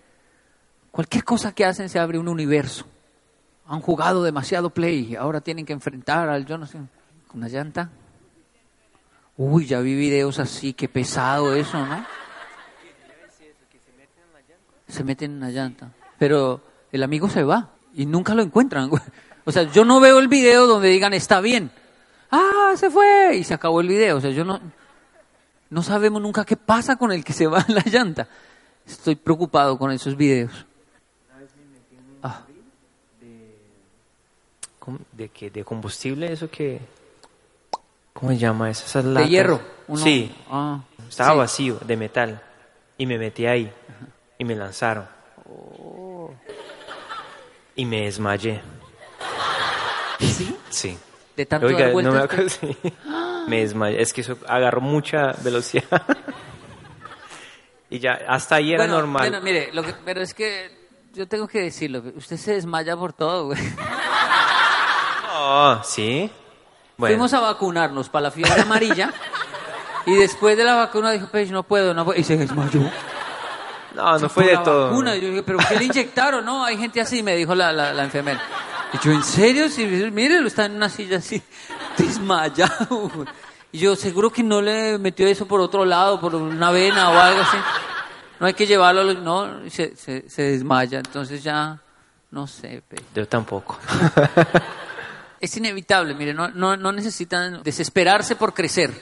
Cualquier 0.93 1.25
cosa 1.25 1.53
que 1.53 1.65
hacen 1.65 1.89
se 1.89 1.99
abre 1.99 2.19
un 2.19 2.29
universo 2.29 2.87
han 3.71 3.81
jugado 3.81 4.25
demasiado 4.25 4.71
play, 4.71 5.15
ahora 5.15 5.41
tienen 5.41 5.65
que 5.65 5.73
enfrentar 5.73 6.29
al 6.29 6.45
yo 6.45 6.59
no 6.59 6.67
sé, 6.67 6.79
con 7.29 7.39
una 7.39 7.49
llanta. 7.49 7.89
Uy, 9.37 9.65
ya 9.67 9.79
vi 9.79 9.95
videos 9.95 10.41
así, 10.41 10.73
qué 10.73 10.89
pesado 10.89 11.55
eso, 11.55 11.87
¿no? 11.87 12.05
Se 14.89 15.05
meten 15.05 15.31
en 15.31 15.37
una 15.37 15.51
llanta. 15.51 15.93
Pero 16.19 16.61
el 16.91 17.05
amigo 17.05 17.31
se 17.31 17.45
va 17.45 17.71
y 17.95 18.07
nunca 18.07 18.35
lo 18.35 18.43
encuentran. 18.43 18.91
O 19.47 19.53
sea, 19.53 19.63
yo 19.63 19.87
no 19.87 20.01
veo 20.01 20.19
el 20.19 20.29
video 20.29 20.67
donde 20.67 20.91
digan 20.91 21.15
está 21.15 21.41
bien. 21.41 21.71
Ah, 22.31 22.75
se 22.77 22.91
fue 22.91 23.37
y 23.37 23.43
se 23.43 23.55
acabó 23.55 23.81
el 23.81 23.89
video. 23.89 24.19
O 24.19 24.21
sea, 24.21 24.31
yo 24.31 24.45
no, 24.45 24.61
no 25.71 25.83
sabemos 25.83 26.21
nunca 26.21 26.45
qué 26.45 26.57
pasa 26.57 26.97
con 26.97 27.11
el 27.11 27.25
que 27.25 27.33
se 27.33 27.47
va 27.47 27.65
en 27.67 27.75
la 27.75 27.83
llanta. 27.87 28.29
Estoy 28.87 29.17
preocupado 29.17 29.79
con 29.79 29.91
esos 29.91 30.15
videos. 30.15 30.67
De 35.13 35.29
que 35.29 35.51
de 35.51 35.65
combustible, 35.65 36.33
eso 36.33 36.51
que 36.51 36.81
¿cómo 38.13 38.33
se 38.33 38.39
llama 38.39 38.71
eso? 38.71 38.85
Esas 38.87 39.05
latas. 39.05 39.25
De 39.25 39.31
hierro. 39.31 39.61
Uno, 39.89 40.03
sí. 40.03 40.35
Ah, 40.51 40.81
Estaba 41.09 41.33
sí. 41.33 41.39
vacío 41.39 41.79
de 41.87 41.97
metal 41.97 42.43
y 42.99 43.07
me 43.07 43.19
metí 43.19 43.47
ahí 43.47 43.67
Ajá. 43.89 44.07
y 44.39 44.45
me 44.45 44.55
lanzaron. 44.55 45.07
Oh. 45.49 46.31
Y 47.77 47.85
me 47.85 48.03
desmayé. 48.03 48.61
¿Sí? 50.19 50.57
Sí. 50.69 50.99
De 51.37 51.47
tanto 51.47 51.67
dar 51.69 51.75
Oiga, 51.77 52.03
no 52.03 52.13
me 52.13 52.19
acuerdo. 52.21 52.49
sí. 52.49 52.77
Me 53.49 53.61
desmayé. 53.61 54.01
Es 54.03 54.13
que 54.13 54.21
eso 54.21 54.37
agarró 54.47 54.81
mucha 54.81 55.33
velocidad. 55.43 56.03
y 57.89 57.99
ya, 57.99 58.13
hasta 58.29 58.57
ahí 58.57 58.73
era 58.73 58.85
bueno, 58.85 58.97
normal. 58.99 59.29
Bueno, 59.31 59.43
mire, 59.45 59.71
lo 59.73 59.83
que- 59.83 59.95
pero 60.05 60.21
es 60.21 60.35
que 60.35 60.71
yo 61.15 61.27
tengo 61.27 61.49
que 61.49 61.61
decirlo. 61.63 62.03
Usted 62.15 62.37
se 62.37 62.53
desmaya 62.55 62.97
por 62.97 63.13
todo, 63.13 63.47
güey. 63.47 63.59
Oh, 65.43 65.81
sí. 65.85 66.31
Bueno, 66.99 67.15
Fuimos 67.15 67.33
a 67.33 67.41
vacunarnos 67.41 68.11
para 68.11 68.25
la 68.25 68.31
fiebre 68.31 68.61
amarilla. 68.61 69.11
y 70.07 70.15
después 70.17 70.57
de 70.57 70.65
la 70.65 70.75
vacuna 70.75 71.13
dijo, 71.13 71.29
pues 71.31 71.51
no 71.51 71.63
puedo, 71.63 71.95
no 71.95 72.05
puedo. 72.05 72.21
Y 72.21 72.25
se 72.25 72.37
desmayó. 72.37 72.81
no, 73.95 74.19
no 74.19 74.29
fue 74.29 74.45
de 74.47 74.53
la 74.55 74.63
todo. 74.63 74.91
vacuna. 74.91 75.17
Y 75.17 75.23
yo 75.23 75.29
dije, 75.29 75.43
¿pero 75.43 75.59
qué 75.67 75.77
le 75.77 75.85
inyectaron? 75.85 76.45
No, 76.45 76.63
hay 76.65 76.77
gente 76.77 77.01
así, 77.01 77.23
me 77.23 77.35
dijo 77.37 77.55
la, 77.55 77.73
la, 77.73 77.93
la 77.95 78.05
enfermera. 78.05 78.41
Y 78.93 78.99
yo, 79.03 79.13
¿en 79.13 79.23
serio? 79.23 79.69
Sí, 79.71 79.87
mire, 79.87 80.41
lo 80.41 80.49
está 80.49 80.67
en 80.67 80.77
una 80.77 80.89
silla 80.91 81.19
así, 81.19 81.43
desmayado. 81.97 83.11
Y 83.73 83.79
yo, 83.79 83.97
seguro 83.97 84.31
que 84.31 84.43
no 84.43 84.61
le 84.61 84.99
metió 84.99 85.27
eso 85.27 85.47
por 85.47 85.61
otro 85.61 85.85
lado, 85.87 86.21
por 86.21 86.35
una 86.35 86.71
vena 86.71 87.09
o 87.11 87.19
algo 87.19 87.41
así. 87.41 87.57
No 88.41 88.47
hay 88.47 88.55
que 88.55 88.67
llevarlo, 88.67 89.15
no, 89.15 89.71
se, 89.71 89.97
se, 89.97 90.29
se 90.29 90.43
desmaya. 90.43 90.99
Entonces 90.99 91.43
ya, 91.43 91.79
no 92.31 92.47
sé. 92.47 92.83
pues. 92.89 93.01
Yo 93.15 93.27
tampoco. 93.29 93.79
Es 95.41 95.57
inevitable, 95.57 96.15
mire, 96.15 96.35
no, 96.35 96.49
no, 96.49 96.77
no 96.77 96.93
necesitan 96.93 97.63
desesperarse 97.63 98.37
por 98.37 98.53
crecer, 98.53 98.93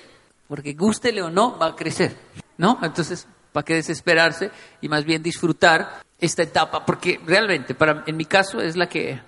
porque 0.46 0.72
gústele 0.72 1.20
o 1.20 1.30
no, 1.30 1.58
va 1.58 1.66
a 1.66 1.76
crecer, 1.76 2.16
¿no? 2.56 2.78
Entonces, 2.82 3.26
¿para 3.52 3.64
qué 3.64 3.74
desesperarse? 3.74 4.52
Y 4.80 4.88
más 4.88 5.04
bien 5.04 5.20
disfrutar 5.20 6.00
esta 6.20 6.44
etapa, 6.44 6.86
porque 6.86 7.20
realmente, 7.26 7.74
para, 7.74 8.04
en 8.06 8.16
mi 8.16 8.24
caso, 8.24 8.60
es 8.60 8.76
la 8.76 8.88
que 8.88 9.20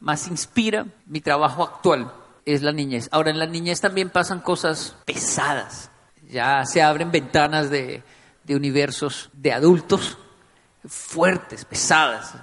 más 0.00 0.26
inspira 0.26 0.86
mi 1.06 1.20
trabajo 1.20 1.62
actual, 1.62 2.12
es 2.44 2.62
la 2.62 2.72
niñez. 2.72 3.08
Ahora, 3.12 3.30
en 3.30 3.38
la 3.38 3.46
niñez 3.46 3.80
también 3.80 4.10
pasan 4.10 4.40
cosas 4.40 4.96
pesadas, 5.04 5.90
ya 6.28 6.64
se 6.66 6.82
abren 6.82 7.12
ventanas 7.12 7.70
de, 7.70 8.02
de 8.42 8.56
universos 8.56 9.30
de 9.32 9.52
adultos 9.52 10.18
fuertes, 10.84 11.64
pesadas. 11.64 12.34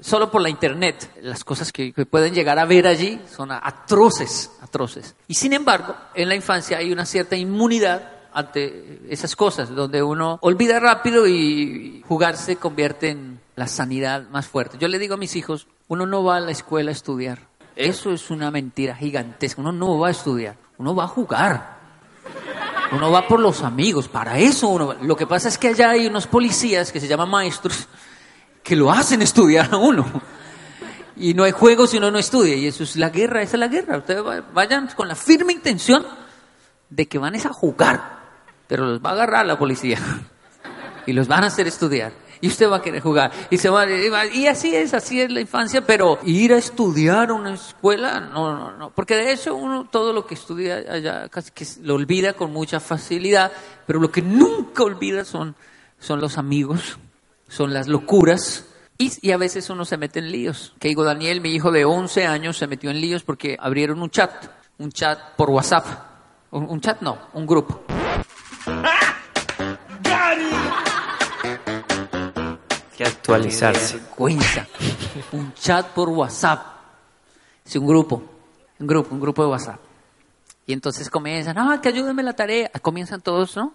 Solo 0.00 0.30
por 0.30 0.40
la 0.40 0.48
internet, 0.48 1.10
las 1.22 1.44
cosas 1.44 1.72
que, 1.72 1.92
que 1.92 2.06
pueden 2.06 2.34
llegar 2.34 2.58
a 2.58 2.64
ver 2.64 2.86
allí 2.86 3.20
son 3.34 3.50
atroces, 3.50 4.50
atroces. 4.62 5.14
Y 5.26 5.34
sin 5.34 5.52
embargo, 5.52 5.94
en 6.14 6.28
la 6.28 6.34
infancia 6.34 6.78
hay 6.78 6.92
una 6.92 7.04
cierta 7.04 7.36
inmunidad 7.36 8.20
ante 8.32 9.00
esas 9.08 9.36
cosas, 9.36 9.74
donde 9.74 10.02
uno 10.02 10.38
olvida 10.42 10.78
rápido 10.80 11.26
y 11.26 12.02
jugar 12.06 12.36
se 12.36 12.56
convierte 12.56 13.10
en 13.10 13.40
la 13.56 13.66
sanidad 13.66 14.28
más 14.30 14.46
fuerte. 14.46 14.78
Yo 14.78 14.88
le 14.88 14.98
digo 14.98 15.14
a 15.14 15.18
mis 15.18 15.36
hijos, 15.36 15.66
uno 15.88 16.06
no 16.06 16.24
va 16.24 16.36
a 16.36 16.40
la 16.40 16.52
escuela 16.52 16.90
a 16.90 16.92
estudiar. 16.92 17.48
Eso 17.76 18.12
es 18.12 18.30
una 18.30 18.50
mentira 18.50 18.94
gigantesca. 18.94 19.60
Uno 19.60 19.72
no 19.72 19.98
va 19.98 20.08
a 20.08 20.10
estudiar, 20.12 20.56
uno 20.78 20.94
va 20.94 21.04
a 21.04 21.08
jugar. 21.08 21.80
Uno 22.92 23.10
va 23.12 23.28
por 23.28 23.38
los 23.38 23.62
amigos, 23.62 24.08
para 24.08 24.38
eso 24.38 24.68
uno 24.68 24.88
va. 24.88 24.96
Lo 25.00 25.16
que 25.16 25.26
pasa 25.26 25.48
es 25.48 25.58
que 25.58 25.68
allá 25.68 25.90
hay 25.90 26.06
unos 26.06 26.26
policías 26.26 26.90
que 26.90 26.98
se 26.98 27.06
llaman 27.06 27.30
maestros 27.30 27.86
que 28.70 28.76
lo 28.76 28.92
hacen 28.92 29.20
estudiar 29.20 29.68
a 29.74 29.78
uno. 29.78 30.06
Y 31.16 31.34
no 31.34 31.42
hay 31.42 31.50
juegos 31.50 31.90
si 31.90 31.96
uno 31.98 32.08
no 32.12 32.20
estudia. 32.20 32.54
Y 32.54 32.68
eso 32.68 32.84
es 32.84 32.94
la 32.94 33.08
guerra, 33.10 33.42
esa 33.42 33.56
es 33.56 33.60
la 33.60 33.66
guerra. 33.66 33.98
Ustedes 33.98 34.24
va- 34.24 34.44
vayan 34.54 34.86
con 34.94 35.08
la 35.08 35.16
firme 35.16 35.52
intención 35.52 36.06
de 36.88 37.08
que 37.08 37.18
van 37.18 37.34
es 37.34 37.46
a 37.46 37.52
jugar, 37.52 38.20
pero 38.68 38.86
los 38.86 39.04
va 39.04 39.10
a 39.10 39.12
agarrar 39.14 39.44
la 39.44 39.58
policía 39.58 39.98
y 41.06 41.12
los 41.12 41.26
van 41.26 41.42
a 41.42 41.48
hacer 41.48 41.66
estudiar. 41.66 42.12
Y 42.40 42.46
usted 42.46 42.70
va 42.70 42.76
a 42.76 42.80
querer 42.82 43.02
jugar. 43.02 43.32
Y, 43.50 43.58
se 43.58 43.68
va- 43.70 43.86
y 44.32 44.46
así 44.46 44.72
es, 44.76 44.94
así 44.94 45.20
es 45.20 45.32
la 45.32 45.40
infancia, 45.40 45.84
pero 45.84 46.20
ir 46.24 46.52
a 46.54 46.56
estudiar 46.58 47.30
a 47.30 47.34
una 47.34 47.54
escuela, 47.54 48.20
no, 48.20 48.56
no, 48.56 48.76
no. 48.76 48.90
Porque 48.90 49.16
de 49.16 49.32
hecho 49.32 49.56
uno 49.56 49.88
todo 49.90 50.12
lo 50.12 50.26
que 50.26 50.34
estudia 50.34 50.76
allá 50.76 51.28
casi 51.28 51.50
que 51.50 51.66
lo 51.82 51.96
olvida 51.96 52.34
con 52.34 52.52
mucha 52.52 52.78
facilidad, 52.78 53.50
pero 53.84 53.98
lo 53.98 54.12
que 54.12 54.22
nunca 54.22 54.84
olvida 54.84 55.24
son, 55.24 55.56
son 55.98 56.20
los 56.20 56.38
amigos, 56.38 56.98
son 57.50 57.74
las 57.74 57.88
locuras. 57.88 58.64
Y, 58.96 59.12
y 59.20 59.32
a 59.32 59.36
veces 59.36 59.68
uno 59.68 59.84
se 59.84 59.96
mete 59.96 60.20
en 60.20 60.30
líos. 60.30 60.74
Que 60.78 60.88
digo, 60.88 61.04
Daniel, 61.04 61.40
mi 61.40 61.50
hijo 61.50 61.70
de 61.70 61.84
11 61.84 62.26
años, 62.26 62.56
se 62.56 62.66
metió 62.66 62.90
en 62.90 63.00
líos 63.00 63.22
porque 63.22 63.56
abrieron 63.60 64.00
un 64.00 64.10
chat, 64.10 64.30
un 64.78 64.90
chat 64.92 65.18
por 65.36 65.50
WhatsApp. 65.50 65.86
Un, 66.52 66.64
un 66.68 66.80
chat 66.80 67.00
no, 67.02 67.18
un 67.34 67.46
grupo. 67.46 67.82
que 72.96 73.04
actualizarse. 73.04 73.96
vergüenza. 73.96 74.66
Un 75.32 75.54
chat 75.54 75.86
por 75.88 76.10
WhatsApp. 76.10 76.60
Sí, 77.64 77.78
un 77.78 77.86
grupo. 77.86 78.22
Un 78.78 78.86
grupo, 78.86 79.14
un 79.14 79.20
grupo 79.20 79.42
de 79.42 79.48
WhatsApp. 79.48 79.80
Y 80.66 80.72
entonces 80.72 81.08
comienzan, 81.10 81.56
ah, 81.58 81.80
que 81.82 81.88
ayúdenme 81.88 82.22
la 82.22 82.34
tarea. 82.34 82.70
Comienzan 82.82 83.22
todos, 83.22 83.56
¿no? 83.56 83.72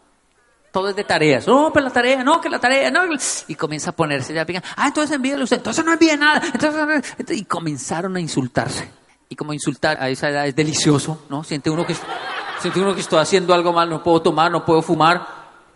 Todo 0.75 0.89
es 0.89 0.95
de 0.97 1.05
tareas. 1.05 1.47
No, 1.47 1.71
pero 1.71 1.85
la 1.85 1.93
tarea, 1.93 2.21
no, 2.21 2.41
que 2.41 2.49
la 2.49 2.59
tarea, 2.59 2.91
no. 2.91 3.03
Y 3.47 3.55
comienza 3.55 3.91
a 3.91 3.93
ponerse 3.93 4.33
ya 4.33 4.45
pican. 4.45 4.61
Ah, 4.75 4.87
entonces 4.87 5.15
envíale 5.15 5.41
usted. 5.41 5.55
Entonces 5.55 5.85
no 5.85 5.93
envíe 5.93 6.17
nada. 6.17 6.41
Entonces, 6.53 7.15
y 7.29 7.45
comenzaron 7.45 8.13
a 8.17 8.19
insultarse. 8.19 8.91
Y 9.29 9.37
como 9.37 9.53
insultar 9.53 10.03
a 10.03 10.09
esa 10.09 10.29
edad 10.29 10.45
es 10.45 10.53
delicioso, 10.53 11.27
¿no? 11.29 11.45
Siente 11.45 11.69
uno 11.69 11.85
que, 11.87 11.95
siente 12.59 12.81
uno 12.81 12.93
que 12.93 12.99
estoy 12.99 13.19
haciendo 13.19 13.53
algo 13.53 13.71
mal, 13.71 13.89
no 13.89 14.03
puedo 14.03 14.21
tomar, 14.21 14.51
no 14.51 14.65
puedo 14.65 14.81
fumar, 14.81 15.25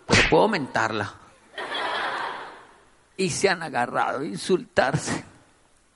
pero 0.05 0.21
puedo 0.29 0.49
mentarla 0.49 1.13
y 3.15 3.29
se 3.29 3.47
han 3.47 3.63
agarrado 3.63 4.19
a 4.19 4.25
insultarse. 4.25 5.23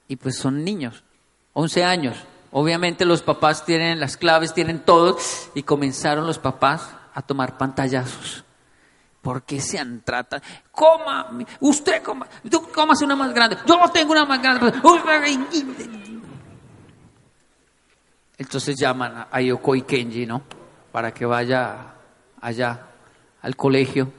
Y 0.07 0.15
pues 0.15 0.37
son 0.37 0.63
niños, 0.63 1.03
11 1.51 1.83
años. 1.83 2.15
Obviamente 2.51 3.03
los 3.03 3.21
papás 3.21 3.65
tienen 3.65 3.99
las 3.99 4.15
claves, 4.15 4.53
tienen 4.53 4.79
todo, 4.79 5.17
y 5.55 5.63
comenzaron 5.63 6.25
los 6.25 6.39
papás 6.39 6.89
a 7.13 7.21
tomar 7.21 7.57
pantallazos. 7.57 8.45
¿Por 9.23 9.43
qué 9.43 9.61
se 9.61 9.79
han 9.79 10.01
tratado? 10.01 10.43
Coma, 10.69 11.29
usted 11.61 12.03
coma, 12.03 12.27
tú 12.51 12.67
cómase 12.75 13.05
una 13.05 13.15
más 13.15 13.33
grande, 13.33 13.57
yo 13.65 13.79
tengo 13.93 14.11
una 14.11 14.25
más 14.25 14.41
grande. 14.41 14.73
Entonces 18.37 18.77
llaman 18.77 19.27
a 19.31 19.41
Yoko 19.41 19.75
y 19.75 19.83
Kenji, 19.83 20.25
¿no? 20.25 20.41
Para 20.91 21.13
que 21.13 21.25
vaya 21.25 21.93
allá 22.41 22.87
al 23.41 23.55
colegio 23.55 24.11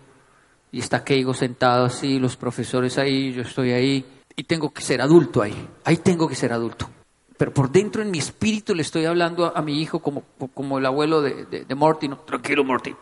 y 0.72 0.78
está 0.78 1.04
Keigo 1.04 1.34
sentado 1.34 1.84
así, 1.84 2.18
los 2.18 2.38
profesores 2.38 2.96
ahí, 2.96 3.34
yo 3.34 3.42
estoy 3.42 3.72
ahí, 3.72 4.06
y 4.34 4.44
tengo 4.44 4.72
que 4.72 4.80
ser 4.80 5.02
adulto 5.02 5.42
ahí, 5.42 5.68
ahí 5.84 5.98
tengo 5.98 6.26
que 6.26 6.34
ser 6.34 6.54
adulto. 6.54 6.88
Pero 7.36 7.52
por 7.52 7.70
dentro 7.70 8.00
en 8.00 8.10
mi 8.10 8.20
espíritu 8.20 8.74
le 8.74 8.80
estoy 8.80 9.04
hablando 9.04 9.44
a, 9.44 9.58
a 9.58 9.60
mi 9.60 9.82
hijo 9.82 9.98
como, 9.98 10.22
como 10.54 10.78
el 10.78 10.86
abuelo 10.86 11.20
de, 11.20 11.44
de, 11.44 11.66
de 11.66 11.74
Morty, 11.74 12.08
¿no? 12.08 12.16
tranquilo 12.20 12.64
Morty. 12.64 12.96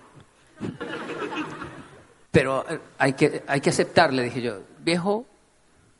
Pero 2.32 2.64
eh, 2.68 2.80
hay 2.98 3.12
que, 3.12 3.44
hay 3.46 3.60
que 3.60 3.70
aceptar, 3.70 4.12
le 4.12 4.24
dije 4.24 4.40
yo, 4.42 4.62
viejo, 4.80 5.26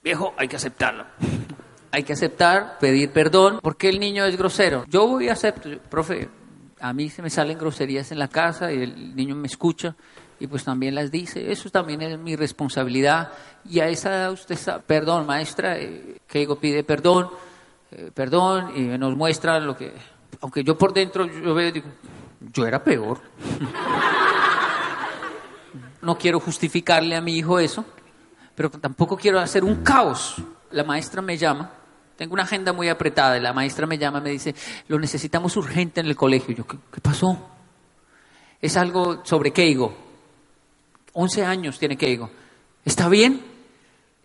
viejo, 0.03 0.35
hay 0.37 0.49
que 0.49 0.57
aceptarlo. 0.57 1.05
Hay 1.95 2.05
que 2.05 2.15
aceptar, 2.15 2.79
pedir 2.79 3.11
perdón, 3.11 3.61
porque 3.63 3.91
el 3.91 4.01
niño 4.01 4.25
es 4.25 4.39
grosero. 4.39 4.87
Yo 4.89 5.07
voy 5.07 5.29
a 5.29 5.35
aceptar, 5.35 5.79
profe, 5.91 6.27
a 6.81 6.95
mí 6.95 7.11
se 7.11 7.21
me 7.21 7.29
salen 7.29 7.59
groserías 7.59 8.11
en 8.13 8.19
la 8.19 8.29
casa 8.29 8.73
y 8.73 8.83
el 8.83 9.15
niño 9.15 9.35
me 9.35 9.47
escucha 9.47 9.95
y 10.41 10.47
pues 10.47 10.65
también 10.65 10.95
las 10.95 11.11
dice. 11.11 11.53
Eso 11.53 11.69
también 11.69 12.01
es 12.01 12.19
mi 12.19 12.35
responsabilidad. 12.35 13.31
Y 13.69 13.81
a 13.81 13.89
esa 13.89 14.09
edad 14.09 14.33
usted 14.33 14.57
sabe, 14.57 14.83
perdón, 14.87 15.27
maestra, 15.27 15.79
eh, 15.79 16.17
Keigo 16.27 16.59
pide 16.59 16.83
perdón, 16.83 17.29
eh, 17.91 18.11
perdón, 18.15 18.73
y 18.75 18.81
nos 18.99 19.15
muestra 19.15 19.61
lo 19.61 19.77
que, 19.77 19.93
aunque 20.41 20.65
yo 20.65 20.79
por 20.79 20.95
dentro 20.95 21.27
yo 21.27 21.53
veo, 21.53 21.71
digo, 21.71 21.89
yo 22.55 22.67
era 22.67 22.83
peor. 22.83 23.21
no 26.03 26.19
quiero 26.19 26.41
justificarle 26.41 27.17
a 27.17 27.21
mi 27.21 27.37
hijo 27.37 27.59
eso, 27.59 27.85
pero 28.55 28.71
tampoco 28.71 29.17
quiero 29.17 29.41
hacer 29.41 29.65
un 29.65 29.83
caos. 29.83 30.37
La 30.71 30.85
maestra 30.85 31.23
me 31.23 31.37
llama, 31.39 31.71
tengo 32.17 32.35
una 32.35 32.43
agenda 32.43 32.73
muy 32.73 32.89
apretada, 32.89 33.37
y 33.37 33.41
la 33.41 33.53
maestra 33.53 33.87
me 33.87 33.99
llama 33.99 34.19
y 34.19 34.23
me 34.23 34.31
dice, 34.31 34.55
lo 34.89 34.99
necesitamos 34.99 35.57
urgente 35.57 36.01
en 36.01 36.07
el 36.07 36.17
colegio. 36.17 36.55
Yo, 36.55 36.67
¿qué, 36.67 37.01
pasó? 37.01 37.39
Es 38.61 38.77
algo 38.77 39.23
sobre 39.25 39.53
Keigo. 39.53 39.95
11 41.15 41.45
años 41.45 41.79
tiene 41.79 41.97
Keigo. 41.97 42.31
¿Está 42.85 43.09
bien? 43.09 43.45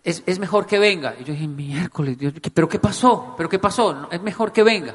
Es, 0.04 0.22
es 0.26 0.38
mejor 0.38 0.66
que 0.66 0.78
venga. 0.78 1.14
Y 1.20 1.24
yo 1.24 1.32
dije, 1.34 1.46
miércoles, 1.46 2.16
Dios, 2.18 2.32
¿qué- 2.40 2.50
¿pero 2.50 2.68
qué 2.68 2.78
pasó? 2.78 3.34
¿Pero 3.36 3.48
qué 3.48 3.58
pasó? 3.58 3.92
No, 3.94 4.08
es 4.10 4.22
mejor 4.22 4.52
que 4.52 4.62
venga. 4.62 4.94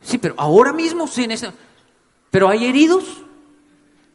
Sí, 0.00 0.18
pero 0.18 0.34
ahora 0.38 0.72
mismo 0.72 1.06
sí. 1.06 1.28
¿Pero 2.30 2.48
hay 2.48 2.64
heridos? 2.64 3.04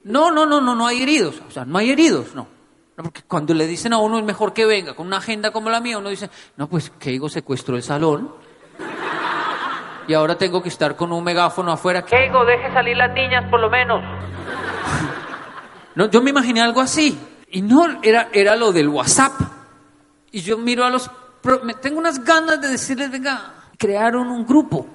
No, 0.06 0.30
no, 0.30 0.46
no, 0.46 0.62
no, 0.62 0.76
no 0.76 0.86
hay 0.86 1.02
heridos. 1.02 1.42
O 1.48 1.52
sea, 1.52 1.66
no 1.66 1.80
hay 1.80 1.90
heridos, 1.90 2.36
no. 2.36 2.48
No, 2.96 3.04
porque 3.04 3.24
cuando 3.24 3.54
le 3.54 3.68
dicen 3.68 3.92
a 3.92 3.98
uno 3.98 4.20
es 4.20 4.24
mejor 4.24 4.54
que 4.54 4.66
venga 4.66 4.96
con 4.96 5.08
una 5.08 5.18
agenda 5.18 5.52
como 5.52 5.70
la 5.70 5.82
mía, 5.82 5.98
uno 5.98 6.10
dice, 6.10 6.30
no, 6.56 6.68
pues 6.68 6.92
Keigo 6.92 7.28
secuestró 7.28 7.76
el 7.76 7.84
salón. 7.84 8.32
Y 10.08 10.14
ahora 10.14 10.38
tengo 10.38 10.62
que 10.62 10.70
estar 10.70 10.96
con 10.96 11.12
un 11.12 11.24
megáfono 11.24 11.72
afuera. 11.72 12.04
Keigo, 12.04 12.46
deje 12.46 12.72
salir 12.72 12.96
las 12.96 13.14
niñas 13.14 13.50
por 13.50 13.60
lo 13.60 13.70
menos. 13.70 14.02
No, 15.96 16.10
yo 16.10 16.22
me 16.22 16.32
imaginé 16.32 16.62
algo 16.62 16.82
así. 16.82 17.18
Y 17.50 17.62
no, 17.62 18.02
era, 18.04 18.28
era 18.34 18.58
lo 18.58 18.74
del 18.74 18.90
WhatsApp. 18.90 19.32
Y 20.30 20.42
yo 20.42 20.58
miro 20.58 20.84
a 20.84 20.90
los... 20.90 21.10
tengo 21.82 22.00
unas 22.00 22.22
ganas 22.22 22.60
de 22.60 22.68
decirles, 22.68 23.10
venga, 23.10 23.54
crearon 23.78 24.28
un 24.28 24.46
grupo 24.46 24.86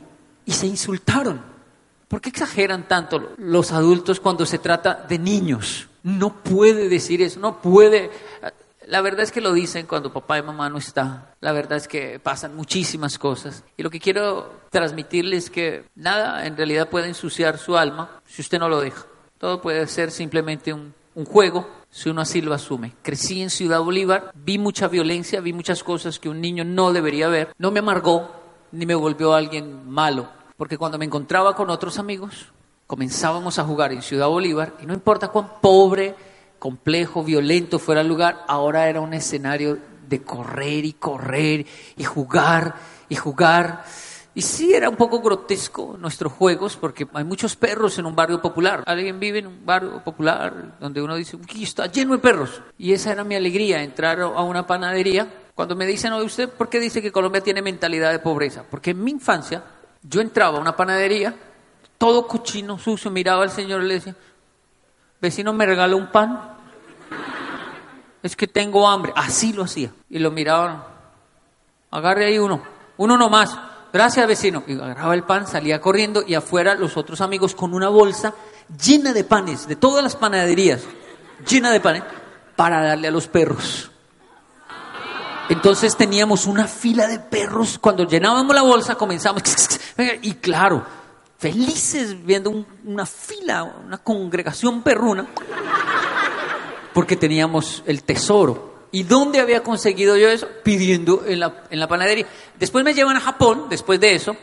y 0.45 0.53
se 0.53 0.67
insultaron. 0.67 1.41
¿Por 2.11 2.21
qué 2.21 2.31
exageran 2.31 2.89
tanto 2.89 3.35
los 3.37 3.71
adultos 3.71 4.19
cuando 4.19 4.45
se 4.45 4.59
trata 4.59 5.07
de 5.09 5.17
niños? 5.17 5.87
No 6.03 6.43
puede 6.43 6.89
decir 6.89 7.23
eso, 7.23 7.39
no 7.39 7.63
puede. 7.63 8.11
La 8.89 9.01
verdad 9.01 9.21
es 9.21 9.31
que 9.31 9.41
lo 9.41 9.53
dicen 9.53 9.87
cuando 9.87 10.13
papá 10.13 10.37
y 10.37 10.43
mamá 10.43 10.69
no 10.69 10.79
están. 10.79 11.25
La 11.41 11.53
verdad 11.53 11.79
es 11.79 11.87
que 11.87 12.19
pasan 12.19 12.57
muchísimas 12.57 13.17
cosas. 13.17 13.63
Y 13.77 13.85
lo 13.85 13.91
que 13.91 14.01
quiero 14.01 14.53
transmitirles 14.71 15.45
es 15.45 15.51
que 15.51 15.85
nada 15.95 16.45
en 16.47 16.57
realidad 16.57 16.89
puede 16.89 17.07
ensuciar 17.07 17.59
su 17.59 17.77
alma 17.77 18.21
si 18.27 18.43
usted 18.43 18.59
no 18.59 18.69
lo 18.69 18.81
deja. 18.81 19.07
Todo 19.39 19.63
puede 19.63 19.87
ser 19.87 20.11
simplemente 20.11 20.73
un, 20.73 20.93
un 21.15 21.25
juego 21.25 21.71
si 21.91 22.09
uno 22.09 22.23
así 22.23 22.41
lo 22.41 22.53
asume. 22.55 22.93
Crecí 23.03 23.41
en 23.41 23.51
Ciudad 23.51 23.83
Bolívar, 23.83 24.33
vi 24.35 24.59
mucha 24.59 24.89
violencia, 24.89 25.41
vi 25.41 25.53
muchas 25.53 25.85
cosas 25.85 26.19
que 26.19 26.29
un 26.29 26.41
niño 26.41 26.65
no 26.65 26.93
debería 26.93 27.29
ver. 27.29 27.55
No 27.57 27.71
me 27.71 27.79
amargó 27.79 28.33
ni 28.73 28.85
me 28.85 28.97
volvió 28.97 29.33
alguien 29.33 29.89
malo, 29.89 30.29
porque 30.61 30.77
cuando 30.77 30.99
me 30.99 31.07
encontraba 31.07 31.57
con 31.57 31.71
otros 31.71 31.99
amigos, 31.99 32.49
comenzábamos 32.87 33.59
a 33.59 33.65
jugar 33.65 33.93
en 33.93 34.03
Ciudad 34.03 34.29
Bolívar 34.29 34.75
y 34.83 34.85
no 34.85 34.93
importa 34.93 35.29
cuán 35.29 35.53
pobre, 35.63 36.15
complejo, 36.59 37.25
violento 37.25 37.79
fuera 37.79 38.03
el 38.03 38.09
lugar, 38.09 38.45
ahora 38.47 38.87
era 38.87 39.01
un 39.01 39.15
escenario 39.15 39.79
de 40.07 40.21
correr 40.21 40.85
y 40.85 40.93
correr 40.93 41.65
y 41.97 42.05
jugar 42.05 42.75
y 43.09 43.17
jugar. 43.17 43.85
Y 44.35 44.43
sí, 44.43 44.75
era 44.75 44.91
un 44.91 44.97
poco 44.97 45.23
grotesco 45.23 45.97
nuestros 45.99 46.35
juegos 46.35 46.77
porque 46.77 47.09
hay 47.15 47.25
muchos 47.25 47.57
perros 47.57 47.99
en 47.99 48.05
un 48.05 48.15
barrio 48.15 48.43
popular. 48.43 48.85
Alguien 48.85 49.19
vive 49.19 49.39
en 49.39 49.47
un 49.47 49.65
barrio 49.65 50.05
popular 50.05 50.77
donde 50.79 51.01
uno 51.01 51.17
dice, 51.17 51.39
aquí 51.43 51.63
está 51.63 51.87
lleno 51.87 52.13
de 52.13 52.19
perros. 52.19 52.61
Y 52.77 52.93
esa 52.93 53.13
era 53.13 53.25
mi 53.25 53.35
alegría, 53.35 53.83
entrar 53.83 54.21
a 54.21 54.43
una 54.43 54.67
panadería. 54.67 55.27
Cuando 55.55 55.75
me 55.75 55.87
dicen, 55.87 56.13
oye, 56.13 56.27
¿usted 56.27 56.51
por 56.51 56.69
qué 56.69 56.81
dice 56.81 57.01
que 57.01 57.11
Colombia 57.11 57.41
tiene 57.41 57.63
mentalidad 57.63 58.13
de 58.13 58.19
pobreza? 58.19 58.63
Porque 58.71 58.91
en 58.91 59.03
mi 59.03 59.11
infancia 59.13 59.65
yo 60.03 60.21
entraba 60.21 60.59
a 60.59 60.61
una 60.61 60.77
panadería 60.77 61.35
todo 62.01 62.27
cochino, 62.27 62.79
sucio, 62.79 63.11
miraba 63.11 63.43
al 63.43 63.51
Señor 63.51 63.83
y 63.83 63.89
le 63.89 63.95
decía, 63.95 64.17
vecino, 65.21 65.53
¿me 65.53 65.67
regaló 65.67 65.99
un 65.99 66.11
pan? 66.11 66.57
Es 68.23 68.35
que 68.35 68.47
tengo 68.47 68.89
hambre. 68.89 69.13
Así 69.15 69.53
lo 69.53 69.65
hacía. 69.65 69.93
Y 70.09 70.19
lo 70.19 70.31
miraban, 70.31 70.83
agarre 71.91 72.25
ahí 72.25 72.39
uno, 72.39 72.63
uno 72.97 73.19
nomás. 73.19 73.55
Gracias, 73.93 74.27
vecino. 74.27 74.65
Y 74.67 74.81
agarraba 74.81 75.13
el 75.13 75.25
pan, 75.25 75.47
salía 75.47 75.79
corriendo 75.79 76.23
y 76.27 76.33
afuera 76.33 76.75
los 76.75 76.97
otros 76.97 77.21
amigos 77.21 77.55
con 77.55 77.75
una 77.75 77.91
bolsa 77.91 78.33
llena 78.83 79.13
de 79.13 79.25
panes, 79.25 79.69
de 79.69 79.77
todas 79.77 80.03
las 80.03 80.17
panaderías, 80.17 80.81
llena 81.47 81.71
de 81.71 81.81
panes, 81.81 82.05
para 82.57 82.81
darle 82.83 83.09
a 83.09 83.11
los 83.11 83.29
perros. 83.29 83.91
Entonces 85.51 85.99
teníamos 85.99 86.47
una 86.47 86.67
fila 86.67 87.09
de 87.09 87.19
perros. 87.19 87.79
Cuando 87.79 88.07
llenábamos 88.07 88.55
la 88.55 88.63
bolsa, 88.63 88.95
comenzamos. 88.95 89.43
Y 90.23 90.35
claro, 90.35 90.85
felices 91.39 92.25
viendo 92.25 92.67
una 92.85 93.07
fila, 93.07 93.65
una 93.65 93.99
congregación 93.99 94.83
perruna, 94.83 95.27
porque 96.93 97.17
teníamos 97.17 97.83
el 97.87 98.03
tesoro. 98.03 98.71
¿Y 98.93 99.05
dónde 99.05 99.41
había 99.41 99.63
conseguido 99.63 100.17
yo 100.17 100.29
eso? 100.29 100.49
Pidiendo 100.65 101.25
en 101.27 101.41
la, 101.41 101.65
en 101.71 101.79
la 101.79 101.87
panadería. 101.87 102.27
Después 102.59 102.85
me 102.85 102.93
llevan 102.93 103.17
a 103.17 103.21
Japón, 103.21 103.67
después 103.71 104.01
de 104.01 104.15
eso, 104.15 104.37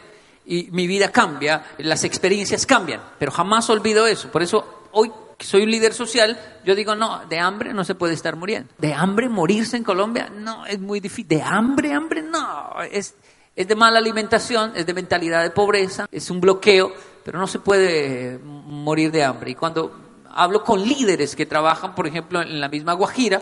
y 0.46 0.70
mi 0.72 0.88
vida 0.88 1.12
cambia, 1.12 1.66
las 1.80 2.06
experiencias 2.06 2.66
cambian, 2.66 3.01
pero 3.20 3.32
jamás 3.32 3.70
olvido 3.70 4.08
eso. 4.08 4.32
Por 4.32 4.42
eso 4.42 4.88
hoy 4.92 5.12
que 5.38 5.46
soy 5.46 5.63
un 5.63 5.72
líder 5.72 5.94
social, 5.94 6.39
yo 6.66 6.74
digo, 6.74 6.96
no, 6.96 7.25
de 7.30 7.39
hambre 7.39 7.72
no 7.74 7.84
se 7.84 7.94
puede 7.94 8.16
estar 8.16 8.36
muriendo. 8.36 8.74
De 8.80 8.94
hambre 8.94 9.30
morirse 9.30 9.77
en 9.77 9.84
Colombia, 9.84 10.32
no, 10.36 10.66
es 10.66 10.80
muy 10.80 11.00
difícil. 11.00 11.27
De 11.27 11.44
hambre, 11.44 11.94
hambre, 11.94 12.24
no, 12.24 12.72
es, 12.89 13.13
es 13.57 13.67
de 13.67 13.75
mala 13.75 13.97
alimentación, 13.97 14.71
es 14.75 14.85
de 14.85 14.93
mentalidad 14.93 15.41
de 15.41 15.49
pobreza, 15.49 16.07
es 16.11 16.29
un 16.29 16.39
bloqueo, 16.39 16.93
pero 17.25 17.39
no 17.39 17.47
se 17.47 17.57
puede 17.57 18.39
morir 18.43 19.11
de 19.11 19.23
hambre. 19.23 19.49
Y 19.49 19.55
cuando 19.55 19.93
hablo 20.29 20.63
con 20.63 20.87
líderes 20.87 21.35
que 21.35 21.47
trabajan, 21.47 21.95
por 21.95 22.05
ejemplo, 22.05 22.39
en 22.39 22.61
la 22.61 22.69
misma 22.69 22.93
Guajira, 22.93 23.41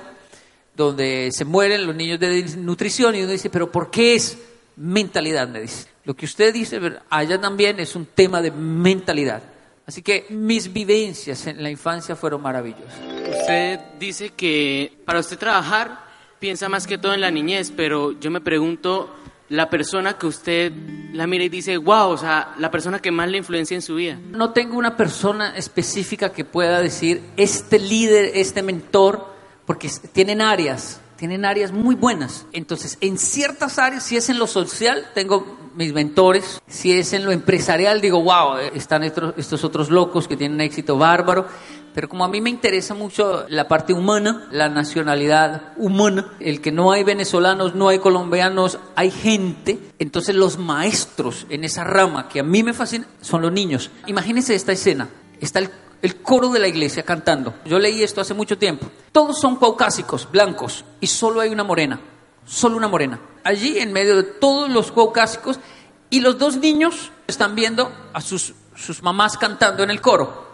donde 0.73 1.31
se 1.33 1.43
mueren 1.43 1.85
los 1.85 1.93
niños 1.93 2.17
de 2.17 2.43
nutrición, 2.57 3.13
y 3.15 3.23
uno 3.23 3.31
dice, 3.31 3.49
pero 3.49 3.69
¿por 3.69 3.91
qué 3.91 4.15
es 4.15 4.37
mentalidad? 4.77 5.49
Me 5.49 5.59
dice. 5.59 5.89
Lo 6.05 6.15
que 6.15 6.25
usted 6.25 6.53
dice 6.53 6.79
allá 7.09 7.41
también 7.41 7.81
es 7.81 7.93
un 7.93 8.05
tema 8.05 8.41
de 8.41 8.51
mentalidad. 8.51 9.43
Así 9.85 10.01
que 10.01 10.27
mis 10.29 10.71
vivencias 10.71 11.45
en 11.47 11.61
la 11.61 11.69
infancia 11.69 12.15
fueron 12.15 12.41
maravillosas. 12.41 12.99
Usted 13.41 13.79
dice 13.99 14.29
que 14.29 14.97
para 15.05 15.19
usted 15.19 15.37
trabajar 15.37 16.05
piensa 16.39 16.69
más 16.69 16.87
que 16.87 16.97
todo 16.97 17.13
en 17.13 17.21
la 17.21 17.31
niñez, 17.31 17.73
pero 17.75 18.17
yo 18.17 18.31
me 18.31 18.39
pregunto, 18.39 19.13
la 19.49 19.69
persona 19.69 20.17
que 20.17 20.27
usted 20.27 20.71
la 21.13 21.27
mira 21.27 21.43
y 21.43 21.49
dice, 21.49 21.77
wow, 21.77 22.09
o 22.09 22.17
sea, 22.17 22.53
la 22.57 22.71
persona 22.71 22.99
que 22.99 23.11
más 23.11 23.29
le 23.29 23.37
influencia 23.37 23.75
en 23.75 23.81
su 23.81 23.95
vida? 23.95 24.19
No 24.31 24.51
tengo 24.51 24.77
una 24.77 24.97
persona 24.97 25.55
específica 25.55 26.31
que 26.31 26.45
pueda 26.45 26.81
decir, 26.81 27.21
este 27.37 27.79
líder, 27.79 28.31
este 28.35 28.63
mentor, 28.63 29.33
porque 29.65 29.89
tienen 30.11 30.41
áreas, 30.41 30.99
tienen 31.17 31.45
áreas 31.45 31.71
muy 31.71 31.95
buenas. 31.95 32.45
Entonces, 32.51 32.97
en 33.01 33.17
ciertas 33.17 33.79
áreas, 33.79 34.03
si 34.03 34.17
es 34.17 34.29
en 34.29 34.39
lo 34.39 34.47
social, 34.47 35.09
tengo 35.13 35.57
mis 35.75 35.93
mentores. 35.93 36.61
Si 36.67 36.93
es 36.93 37.13
en 37.13 37.25
lo 37.25 37.31
empresarial, 37.31 38.01
digo, 38.01 38.21
wow, 38.21 38.57
están 38.73 39.03
estos, 39.03 39.33
estos 39.37 39.63
otros 39.63 39.89
locos 39.89 40.27
que 40.27 40.37
tienen 40.37 40.61
éxito 40.61 40.97
bárbaro. 40.97 41.47
Pero 41.95 42.09
como 42.09 42.25
a 42.25 42.27
mí 42.27 42.41
me 42.41 42.49
interesa 42.49 42.93
mucho 42.93 43.45
la 43.47 43.69
parte 43.69 43.93
humana, 43.93 44.49
la 44.51 44.67
nacionalidad 44.67 45.71
humana, 45.77 46.33
el 46.41 46.59
que 46.59 46.73
no 46.73 46.91
hay 46.91 47.05
venezolanos, 47.05 47.73
no 47.73 47.87
hay 47.87 47.99
colombianos, 47.99 48.79
hay 48.97 49.09
gente, 49.09 49.79
entonces 49.97 50.35
los 50.35 50.57
maestros 50.57 51.47
en 51.49 51.63
esa 51.63 51.85
rama 51.85 52.27
que 52.27 52.41
a 52.41 52.43
mí 52.43 52.63
me 52.63 52.73
fascina 52.73 53.07
son 53.21 53.43
los 53.43 53.53
niños. 53.53 53.91
Imagínense 54.07 54.53
esta 54.53 54.73
escena. 54.73 55.07
Está 55.39 55.59
el, 55.59 55.69
el 56.01 56.21
coro 56.21 56.49
de 56.49 56.59
la 56.59 56.67
iglesia 56.67 57.03
cantando. 57.03 57.53
Yo 57.63 57.79
leí 57.79 58.03
esto 58.03 58.19
hace 58.19 58.33
mucho 58.33 58.57
tiempo. 58.57 58.87
Todos 59.13 59.39
son 59.39 59.55
caucásicos, 59.55 60.29
blancos, 60.29 60.83
y 60.99 61.07
solo 61.07 61.39
hay 61.39 61.51
una 61.51 61.63
morena. 61.63 62.01
Solo 62.45 62.75
una 62.75 62.89
morena. 62.89 63.21
Allí 63.45 63.79
en 63.79 63.93
medio 63.93 64.17
de 64.17 64.23
todos 64.23 64.69
los 64.69 64.91
caucásicos 64.91 65.61
y 66.09 66.19
los 66.19 66.37
dos 66.37 66.57
niños 66.57 67.13
están 67.25 67.55
viendo 67.55 67.89
a 68.11 68.19
sus, 68.19 68.53
sus 68.75 69.01
mamás 69.01 69.37
cantando 69.37 69.81
en 69.81 69.91
el 69.91 70.01
coro 70.01 70.44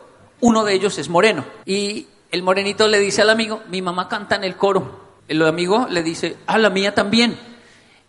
uno 0.42 0.64
de 0.66 0.74
ellos 0.74 0.98
es 0.98 1.10
moreno. 1.10 1.46
Y 1.66 2.08
el 2.32 2.44
morenito 2.44 2.88
le 2.88 3.00
dice 3.00 3.22
al 3.22 3.30
amigo, 3.30 3.62
mi 3.70 3.82
mamá 3.82 4.10
canta 4.10 4.36
en 4.36 4.44
el 4.44 4.56
coro. 4.56 5.00
El 5.28 5.42
amigo 5.44 5.88
le 5.90 6.04
dice, 6.04 6.38
ah, 6.48 6.58
la 6.58 6.70
mía 6.70 6.94
también. 6.94 7.38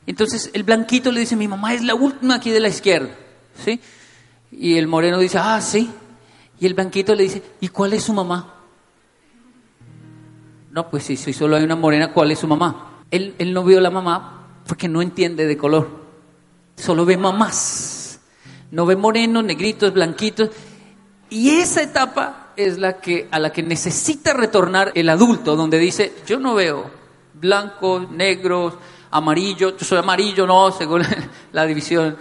Entonces 0.06 0.50
el 0.54 0.64
blanquito 0.64 1.12
le 1.12 1.20
dice, 1.20 1.36
mi 1.36 1.46
mamá 1.46 1.74
es 1.74 1.82
la 1.82 1.94
última 1.94 2.36
aquí 2.36 2.50
de 2.50 2.60
la 2.60 2.68
izquierda. 2.68 3.10
¿Sí? 3.64 3.80
Y 4.50 4.76
el 4.76 4.86
moreno 4.86 5.18
dice, 5.18 5.38
ah, 5.38 5.60
sí. 5.60 5.90
Y 6.58 6.66
el 6.66 6.74
blanquito 6.74 7.14
le 7.14 7.24
dice, 7.24 7.42
¿y 7.60 7.68
cuál 7.68 7.92
es 7.92 8.04
su 8.04 8.12
mamá? 8.12 8.54
No, 10.70 10.88
pues 10.88 11.04
si 11.04 11.16
solo 11.16 11.56
hay 11.56 11.64
una 11.64 11.76
morena, 11.76 12.12
¿cuál 12.12 12.30
es 12.30 12.38
su 12.38 12.46
mamá? 12.46 13.02
Él, 13.10 13.34
él 13.38 13.52
no 13.52 13.62
vio 13.62 13.80
la 13.80 13.90
mamá 13.90 14.46
porque 14.66 14.88
no 14.88 15.02
entiende 15.02 15.46
de 15.46 15.56
color. 15.56 15.88
Solo 16.76 17.04
ve 17.04 17.16
mamás. 17.16 18.20
No 18.70 18.86
ve 18.86 18.96
morenos, 18.96 19.44
negritos, 19.44 19.92
blanquitos. 19.92 20.50
Y 21.32 21.48
esa 21.48 21.80
etapa 21.80 22.52
es 22.56 22.76
la 22.76 23.00
que 23.00 23.26
a 23.30 23.38
la 23.38 23.50
que 23.50 23.62
necesita 23.62 24.34
retornar 24.34 24.92
el 24.94 25.08
adulto, 25.08 25.56
donde 25.56 25.78
dice, 25.78 26.12
yo 26.26 26.38
no 26.38 26.52
veo 26.52 26.90
blancos, 27.32 28.10
negros, 28.10 28.74
amarillo, 29.10 29.74
yo 29.74 29.82
soy 29.82 29.96
amarillo, 29.96 30.46
no, 30.46 30.70
según 30.72 31.02
la 31.52 31.64
división, 31.64 32.18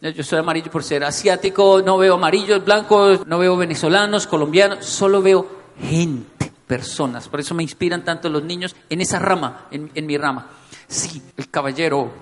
yo 0.00 0.22
soy 0.22 0.38
amarillo 0.38 0.70
por 0.70 0.84
ser 0.84 1.02
asiático, 1.02 1.82
no 1.84 1.98
veo 1.98 2.14
amarillos, 2.14 2.64
blancos, 2.64 3.26
no 3.26 3.40
veo 3.40 3.56
venezolanos, 3.56 4.28
colombianos, 4.28 4.86
solo 4.86 5.20
veo 5.20 5.44
gente, 5.80 6.52
personas. 6.64 7.28
Por 7.28 7.40
eso 7.40 7.56
me 7.56 7.64
inspiran 7.64 8.04
tanto 8.04 8.28
los 8.28 8.44
niños 8.44 8.76
en 8.88 9.00
esa 9.00 9.18
rama, 9.18 9.66
en, 9.72 9.90
en 9.92 10.06
mi 10.06 10.16
rama. 10.16 10.46
Sí, 10.86 11.20
el 11.36 11.50
caballero 11.50 12.12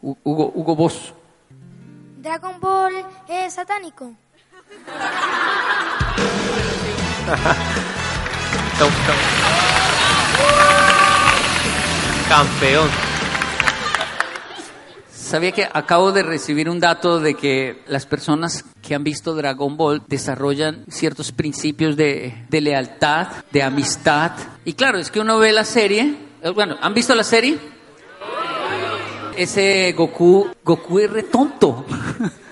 Hugo, 0.00 0.50
Hugo 0.54 0.76
Boss. 0.76 1.12
¿Dragon 2.22 2.58
Ball 2.58 3.04
es 3.28 3.52
satánico? 3.52 4.14
Campeón. 12.28 12.88
Sabía 15.10 15.52
que 15.52 15.68
acabo 15.72 16.12
de 16.12 16.22
recibir 16.22 16.68
un 16.68 16.80
dato 16.80 17.18
de 17.18 17.34
que 17.34 17.82
las 17.86 18.06
personas 18.06 18.64
que 18.82 18.94
han 18.94 19.04
visto 19.04 19.34
Dragon 19.34 19.76
Ball 19.76 20.02
desarrollan 20.06 20.84
ciertos 20.88 21.32
principios 21.32 21.96
de, 21.96 22.44
lealtad, 22.50 23.28
de 23.50 23.62
amistad. 23.62 24.32
Y 24.64 24.74
claro, 24.74 24.98
es 24.98 25.10
que 25.10 25.20
uno 25.20 25.38
ve 25.38 25.52
la 25.52 25.64
serie. 25.64 26.16
eh, 26.42 26.50
Bueno, 26.50 26.76
¿han 26.80 26.94
visto 26.94 27.14
la 27.14 27.24
serie? 27.24 27.58
Ese 29.36 29.92
Goku, 29.96 30.48
Goku 30.62 30.98
es 31.00 31.10
retonto. 31.10 31.84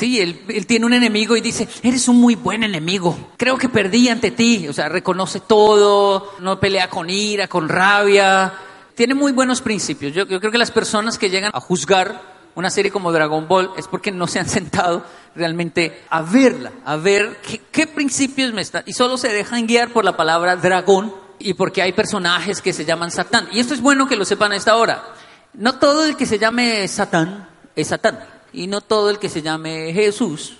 Sí, 0.00 0.18
él, 0.18 0.64
tiene 0.66 0.86
un 0.86 0.94
enemigo 0.94 1.36
y 1.36 1.42
dice, 1.42 1.68
eres 1.82 2.08
un 2.08 2.18
muy 2.18 2.34
buen 2.34 2.64
enemigo. 2.64 3.32
Creo 3.36 3.58
que 3.58 3.68
perdí 3.68 4.08
ante 4.08 4.30
ti. 4.30 4.66
O 4.66 4.72
sea, 4.72 4.88
reconoce 4.88 5.40
todo, 5.40 6.36
no 6.38 6.58
pelea 6.58 6.88
con 6.88 7.10
ira, 7.10 7.48
con 7.48 7.68
rabia. 7.68 8.50
Tiene 8.94 9.12
muy 9.12 9.32
buenos 9.32 9.60
principios. 9.60 10.14
Yo, 10.14 10.26
yo 10.26 10.40
creo 10.40 10.50
que 10.50 10.56
las 10.56 10.70
personas 10.70 11.18
que 11.18 11.28
llegan 11.28 11.50
a 11.52 11.60
juzgar 11.60 12.18
una 12.54 12.70
serie 12.70 12.90
como 12.90 13.12
Dragon 13.12 13.46
Ball 13.46 13.72
es 13.76 13.88
porque 13.88 14.10
no 14.10 14.26
se 14.26 14.38
han 14.38 14.48
sentado 14.48 15.04
realmente 15.34 16.02
a 16.08 16.22
verla, 16.22 16.72
a 16.86 16.96
ver 16.96 17.38
qué, 17.46 17.60
qué 17.70 17.86
principios 17.86 18.54
me 18.54 18.62
están... 18.62 18.84
Y 18.86 18.94
solo 18.94 19.18
se 19.18 19.28
dejan 19.28 19.66
guiar 19.66 19.90
por 19.90 20.06
la 20.06 20.16
palabra 20.16 20.56
dragón 20.56 21.14
y 21.38 21.52
porque 21.52 21.82
hay 21.82 21.92
personajes 21.92 22.62
que 22.62 22.72
se 22.72 22.86
llaman 22.86 23.10
Satán. 23.10 23.50
Y 23.52 23.60
esto 23.60 23.74
es 23.74 23.82
bueno 23.82 24.08
que 24.08 24.16
lo 24.16 24.24
sepan 24.24 24.52
a 24.52 24.56
esta 24.56 24.76
hora. 24.76 25.04
No 25.52 25.78
todo 25.78 26.06
el 26.06 26.16
que 26.16 26.24
se 26.24 26.38
llame 26.38 26.88
Satán 26.88 27.50
es 27.76 27.88
Satán. 27.88 28.39
Y 28.52 28.66
no 28.66 28.80
todo 28.80 29.10
el 29.10 29.18
que 29.18 29.28
se 29.28 29.42
llame 29.42 29.92
Jesús 29.92 30.56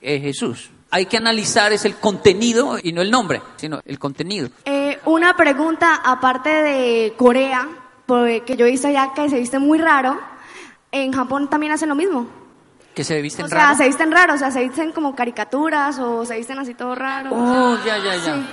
es 0.00 0.22
Jesús. 0.22 0.70
Hay 0.90 1.06
que 1.06 1.16
analizar 1.18 1.72
es 1.72 1.84
el 1.84 1.96
contenido 1.96 2.78
y 2.82 2.92
no 2.92 3.02
el 3.02 3.10
nombre, 3.10 3.42
sino 3.56 3.80
el 3.84 3.98
contenido. 3.98 4.48
Eh, 4.64 4.98
una 5.04 5.36
pregunta 5.36 6.00
aparte 6.04 6.48
de 6.48 7.14
Corea, 7.16 7.68
porque 8.06 8.56
yo 8.56 8.64
he 8.66 8.70
visto 8.70 8.88
ya 8.88 9.12
que 9.12 9.28
se 9.28 9.38
viste 9.38 9.58
muy 9.58 9.78
raro. 9.78 10.18
En 10.90 11.12
Japón 11.12 11.50
también 11.50 11.72
hacen 11.72 11.90
lo 11.90 11.94
mismo. 11.94 12.26
Que 12.94 13.04
se 13.04 13.20
visten 13.20 13.44
O 13.44 13.48
sea, 13.48 13.58
raro. 13.66 13.76
se 13.76 13.86
visten 13.86 14.10
raros, 14.10 14.36
o 14.36 14.38
sea, 14.38 14.50
se 14.50 14.60
visten 14.66 14.92
como 14.92 15.14
caricaturas 15.14 15.98
o 15.98 16.24
se 16.24 16.36
visten 16.38 16.58
así 16.58 16.72
todo 16.74 16.94
raro. 16.94 17.30
Oh, 17.32 17.76
ya, 17.84 17.98
ya, 17.98 18.16
ya. 18.16 18.34
Sí. 18.36 18.46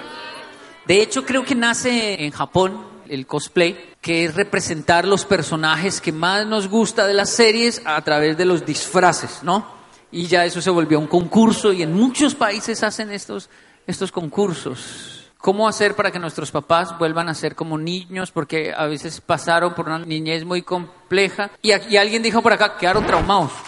De 0.86 1.02
hecho, 1.02 1.26
creo 1.26 1.44
que 1.46 1.56
nace 1.56 2.26
en 2.26 2.32
Japón 2.32 2.86
el 3.08 3.26
cosplay, 3.26 3.94
que 4.06 4.26
es 4.26 4.36
representar 4.36 5.04
los 5.06 5.26
personajes 5.26 6.00
que 6.00 6.12
más 6.12 6.46
nos 6.46 6.70
gusta 6.70 7.08
de 7.08 7.16
las 7.16 7.32
series 7.32 7.82
a 7.86 8.00
través 8.04 8.38
de 8.38 8.46
los 8.46 8.64
disfraces, 8.64 9.40
¿no? 9.42 9.66
Y 10.12 10.28
ya 10.28 10.46
eso 10.46 10.62
se 10.62 10.70
volvió 10.70 11.00
un 11.00 11.08
concurso 11.08 11.74
y 11.74 11.82
en 11.82 11.92
muchos 11.92 12.36
países 12.36 12.84
hacen 12.84 13.12
estos, 13.12 13.50
estos 13.88 14.12
concursos. 14.12 15.32
¿Cómo 15.40 15.68
hacer 15.68 15.96
para 15.96 16.12
que 16.12 16.20
nuestros 16.20 16.52
papás 16.52 16.96
vuelvan 17.00 17.30
a 17.30 17.34
ser 17.34 17.56
como 17.56 17.80
niños? 17.80 18.30
Porque 18.30 18.72
a 18.78 18.86
veces 18.86 19.22
pasaron 19.22 19.74
por 19.74 19.88
una 19.88 19.98
niñez 19.98 20.46
muy 20.46 20.62
compleja 20.62 21.50
y, 21.64 21.72
alguien 21.72 22.22
dijo 22.22 22.44
por 22.44 22.54
acá, 22.54 22.78
quedaron 22.78 23.08
traumados. 23.08 23.54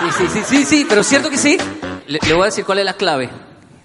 Sí, 0.00 0.06
sí, 0.16 0.28
sí, 0.28 0.44
sí, 0.44 0.64
sí, 0.64 0.86
pero 0.88 1.02
cierto 1.02 1.28
que 1.28 1.36
sí. 1.36 1.58
Le, 2.06 2.18
le 2.26 2.32
voy 2.32 2.44
a 2.44 2.46
decir 2.46 2.64
cuál 2.64 2.78
es 2.78 2.86
la 2.86 2.94
clave. 2.94 3.28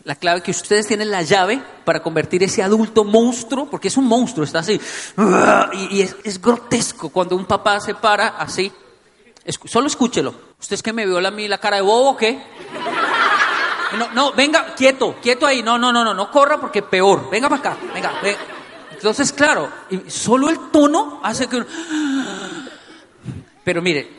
La 0.06 0.16
clave 0.16 0.42
que 0.42 0.52
ustedes 0.52 0.86
tienen 0.88 1.10
la 1.12 1.24
llave 1.24 1.62
para 1.84 2.02
convertir 2.02 2.44
ese 2.44 2.62
adulto 2.62 3.04
monstruo, 3.04 3.68
porque 3.70 3.88
es 3.90 3.98
un 3.98 4.06
monstruo, 4.06 4.46
está 4.46 4.60
así. 4.60 4.80
Y, 5.90 6.02
es, 6.02 6.16
es 6.24 6.40
grotesco 6.40 7.10
cuando 7.10 7.36
un 7.36 7.46
papá 7.46 7.80
se 7.80 7.96
para 7.96 8.28
así. 8.28 8.72
Solo 9.66 9.88
escúchelo. 9.88 10.34
¿Usted 10.60 10.76
es 10.76 10.84
que 10.84 10.94
me 10.94 11.06
vio 11.06 11.20
la, 11.20 11.32
la 11.32 11.58
cara 11.58 11.78
de 11.78 11.82
bobo 11.82 12.12
o 12.12 12.18
qué? 12.18 12.40
No, 13.98 14.12
no, 14.14 14.32
venga, 14.34 14.76
quieto, 14.76 15.16
quieto 15.22 15.46
ahí. 15.48 15.64
No, 15.64 15.78
no, 15.80 15.92
no, 15.92 16.04
no, 16.04 16.14
no 16.14 16.30
corra 16.32 16.60
porque 16.60 16.82
peor. 16.84 17.30
Venga 17.32 17.50
para 17.50 17.60
acá, 17.72 17.78
venga. 17.94 18.14
ve. 18.22 18.38
Entonces, 18.92 19.32
claro, 19.32 19.72
solo 20.08 20.50
el 20.50 20.70
tono 20.72 21.20
hace 21.24 21.48
que... 21.48 21.58
uno- 21.58 21.66
Pero 23.64 23.82
mire, 23.82 24.14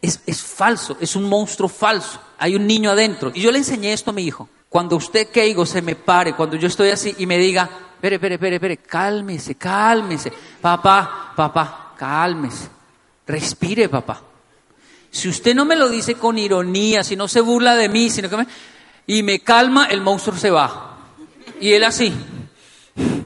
es 0.00 0.42
falso, 0.42 0.96
es 1.00 1.16
un 1.16 1.28
monstruo 1.28 1.68
falso. 1.68 2.20
Hay 2.38 2.54
un 2.54 2.66
niño 2.66 2.90
adentro. 2.90 3.32
Y 3.34 3.40
yo 3.40 3.50
le 3.50 3.58
enseñé 3.58 3.92
esto 3.92 4.10
a 4.10 4.14
mi 4.14 4.22
hijo. 4.24 4.48
Cuando 4.74 4.96
usted, 4.96 5.28
Keigo, 5.28 5.64
se 5.64 5.80
me 5.82 5.94
pare, 5.94 6.32
cuando 6.32 6.56
yo 6.56 6.66
estoy 6.66 6.90
así 6.90 7.14
y 7.18 7.26
me 7.26 7.38
diga, 7.38 7.70
espere, 7.94 8.16
espere, 8.16 8.34
espere, 8.34 8.56
espere, 8.56 8.76
cálmese, 8.78 9.54
cálmese. 9.54 10.32
Papá, 10.60 11.32
papá, 11.36 11.92
cálmese. 11.96 12.66
Respire, 13.24 13.88
papá. 13.88 14.20
Si 15.12 15.28
usted 15.28 15.54
no 15.54 15.64
me 15.64 15.76
lo 15.76 15.88
dice 15.88 16.16
con 16.16 16.38
ironía, 16.38 17.04
si 17.04 17.14
no 17.14 17.28
se 17.28 17.40
burla 17.40 17.76
de 17.76 17.88
mí, 17.88 18.10
sino 18.10 18.28
que 18.28 18.36
me... 18.36 18.48
Y 19.06 19.22
me 19.22 19.38
calma, 19.38 19.84
el 19.84 20.00
monstruo 20.00 20.36
se 20.36 20.50
va. 20.50 20.96
Y 21.60 21.72
él 21.72 21.84
así. 21.84 22.12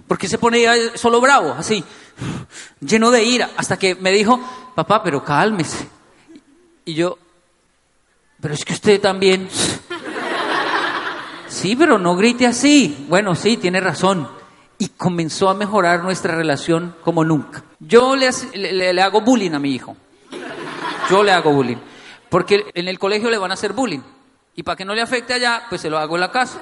Porque 0.06 0.28
se 0.28 0.36
pone 0.36 0.66
solo 0.98 1.18
bravo, 1.18 1.54
así. 1.56 1.82
Lleno 2.80 3.10
de 3.10 3.24
ira. 3.24 3.52
Hasta 3.56 3.78
que 3.78 3.94
me 3.94 4.12
dijo, 4.12 4.38
papá, 4.74 5.02
pero 5.02 5.24
cálmese. 5.24 5.88
Y 6.84 6.92
yo, 6.92 7.16
pero 8.38 8.52
es 8.52 8.66
que 8.66 8.74
usted 8.74 9.00
también... 9.00 9.48
Sí, 11.58 11.74
pero 11.74 11.98
no 11.98 12.14
grite 12.14 12.46
así. 12.46 13.06
Bueno, 13.08 13.34
sí, 13.34 13.56
tiene 13.56 13.80
razón. 13.80 14.28
Y 14.78 14.90
comenzó 14.90 15.48
a 15.48 15.54
mejorar 15.54 16.04
nuestra 16.04 16.36
relación 16.36 16.94
como 17.02 17.24
nunca. 17.24 17.64
Yo 17.80 18.14
le, 18.14 19.02
hago 19.02 19.22
bullying 19.22 19.50
a 19.50 19.58
mi 19.58 19.74
hijo. 19.74 19.96
Yo 21.10 21.24
le 21.24 21.32
hago 21.32 21.52
bullying. 21.52 21.78
Porque 22.28 22.66
en 22.72 22.86
el 22.86 22.96
colegio 23.00 23.28
le 23.28 23.38
van 23.38 23.50
a 23.50 23.54
hacer 23.54 23.72
bullying. 23.72 24.02
Y 24.54 24.62
para 24.62 24.76
que 24.76 24.84
no 24.84 24.94
le 24.94 25.02
afecte 25.02 25.34
allá, 25.34 25.64
pues 25.68 25.80
se 25.80 25.90
lo 25.90 25.98
hago 25.98 26.14
en 26.14 26.20
la 26.20 26.30
casa. 26.30 26.60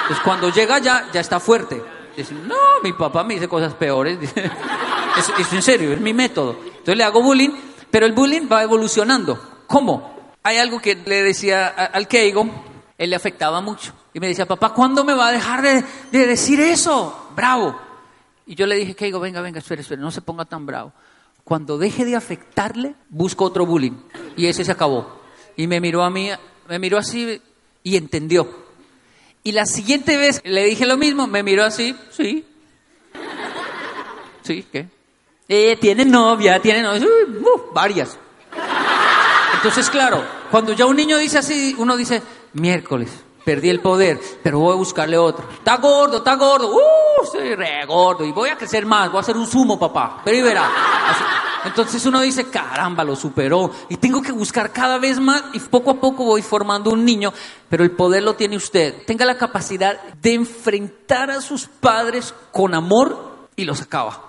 Entonces 0.00 0.24
cuando 0.24 0.48
llega 0.48 0.76
allá, 0.76 1.08
ya 1.12 1.20
está 1.20 1.38
fuerte. 1.38 1.82
Dice, 2.16 2.32
no, 2.32 2.54
mi 2.82 2.94
papá 2.94 3.22
me 3.22 3.34
dice 3.34 3.48
cosas 3.48 3.74
peores. 3.74 4.18
Es, 5.16 5.32
es 5.38 5.50
en 5.54 5.62
serio, 5.62 5.94
es 5.94 6.00
mi 6.00 6.12
método. 6.12 6.58
Entonces 6.62 6.94
le 6.94 7.02
hago 7.02 7.22
bullying, 7.22 7.48
pero 7.90 8.04
el 8.04 8.12
bullying 8.12 8.48
va 8.52 8.62
evolucionando. 8.62 9.62
¿Cómo? 9.66 10.30
Hay 10.42 10.58
algo 10.58 10.78
que 10.78 10.94
le 10.94 11.22
decía 11.22 11.68
al 11.68 12.06
Keigo, 12.06 12.46
él 12.98 13.08
le 13.08 13.16
afectaba 13.16 13.62
mucho. 13.62 13.94
Y 14.16 14.18
me 14.18 14.28
decía, 14.28 14.46
papá, 14.46 14.72
¿cuándo 14.72 15.04
me 15.04 15.12
va 15.12 15.28
a 15.28 15.32
dejar 15.32 15.60
de, 15.60 15.84
de 16.10 16.26
decir 16.26 16.58
eso? 16.58 17.32
Bravo. 17.36 17.78
Y 18.46 18.54
yo 18.54 18.64
le 18.64 18.76
dije, 18.76 18.94
Keigo, 18.94 19.20
venga, 19.20 19.42
venga, 19.42 19.58
espere, 19.58 19.82
espere, 19.82 20.00
no 20.00 20.10
se 20.10 20.22
ponga 20.22 20.46
tan 20.46 20.64
bravo. 20.64 20.94
Cuando 21.44 21.76
deje 21.76 22.06
de 22.06 22.16
afectarle, 22.16 22.94
busco 23.10 23.44
otro 23.44 23.66
bullying. 23.66 23.92
Y 24.34 24.46
ese 24.46 24.64
se 24.64 24.72
acabó. 24.72 25.20
Y 25.54 25.66
me 25.66 25.82
miró 25.82 26.02
a 26.02 26.08
mí, 26.08 26.30
me 26.66 26.78
miró 26.78 26.96
así 26.96 27.42
y 27.82 27.96
entendió. 27.98 28.48
Y 29.42 29.52
la 29.52 29.66
siguiente 29.66 30.16
vez 30.16 30.40
le 30.46 30.64
dije 30.64 30.86
lo 30.86 30.96
mismo, 30.96 31.26
me 31.26 31.42
miró 31.42 31.64
así, 31.64 31.94
sí. 32.10 32.42
Sí, 34.44 34.64
¿qué? 34.72 34.88
Eh, 35.46 35.76
tiene 35.78 36.06
novia, 36.06 36.58
tiene 36.62 36.80
novia, 36.80 37.06
uh, 37.06 37.74
varias. 37.74 38.18
Entonces, 39.56 39.90
claro, 39.90 40.24
cuando 40.50 40.72
ya 40.72 40.86
un 40.86 40.96
niño 40.96 41.18
dice 41.18 41.36
así, 41.36 41.74
uno 41.76 41.98
dice, 41.98 42.22
miércoles, 42.54 43.25
perdí 43.46 43.70
el 43.70 43.78
poder, 43.78 44.18
pero 44.42 44.58
voy 44.58 44.72
a 44.72 44.76
buscarle 44.76 45.16
otro. 45.16 45.48
Está 45.48 45.76
gordo, 45.76 46.16
está 46.16 46.34
gordo, 46.34 46.74
uh, 46.74 47.22
estoy 47.22 47.54
re 47.54 47.86
gordo, 47.86 48.24
y 48.24 48.32
voy 48.32 48.50
a 48.50 48.58
crecer 48.58 48.84
más, 48.84 49.08
voy 49.08 49.18
a 49.18 49.20
hacer 49.20 49.36
un 49.36 49.46
sumo, 49.46 49.78
papá, 49.78 50.20
pero 50.24 50.36
y 50.36 50.42
verá. 50.42 50.68
Entonces 51.64 52.04
uno 52.06 52.20
dice, 52.22 52.50
caramba, 52.50 53.04
lo 53.04 53.14
superó, 53.14 53.70
y 53.88 53.98
tengo 53.98 54.20
que 54.20 54.32
buscar 54.32 54.72
cada 54.72 54.98
vez 54.98 55.20
más, 55.20 55.44
y 55.52 55.60
poco 55.60 55.92
a 55.92 56.00
poco 56.00 56.24
voy 56.24 56.42
formando 56.42 56.90
un 56.90 57.04
niño, 57.04 57.32
pero 57.68 57.84
el 57.84 57.92
poder 57.92 58.24
lo 58.24 58.34
tiene 58.34 58.56
usted. 58.56 59.04
Tenga 59.06 59.24
la 59.24 59.38
capacidad 59.38 60.02
de 60.20 60.34
enfrentar 60.34 61.30
a 61.30 61.40
sus 61.40 61.68
padres 61.68 62.34
con 62.50 62.74
amor 62.74 63.46
y 63.54 63.64
los 63.64 63.80
acaba. 63.80 64.24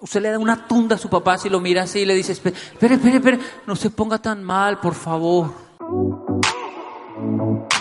Usted 0.00 0.20
le 0.20 0.30
da 0.30 0.38
una 0.38 0.68
tunda 0.68 0.96
a 0.96 0.98
su 0.98 1.08
papá 1.08 1.38
si 1.38 1.48
lo 1.48 1.60
mira 1.60 1.84
así 1.84 2.00
y 2.00 2.04
le 2.04 2.14
dice, 2.14 2.32
espere, 2.32 2.54
espere, 2.78 3.16
espere, 3.16 3.38
no 3.66 3.74
se 3.74 3.88
ponga 3.88 4.18
tan 4.18 4.44
mal, 4.44 4.80
por 4.80 4.94
favor. 4.94 5.50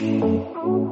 Oh. 0.05 0.82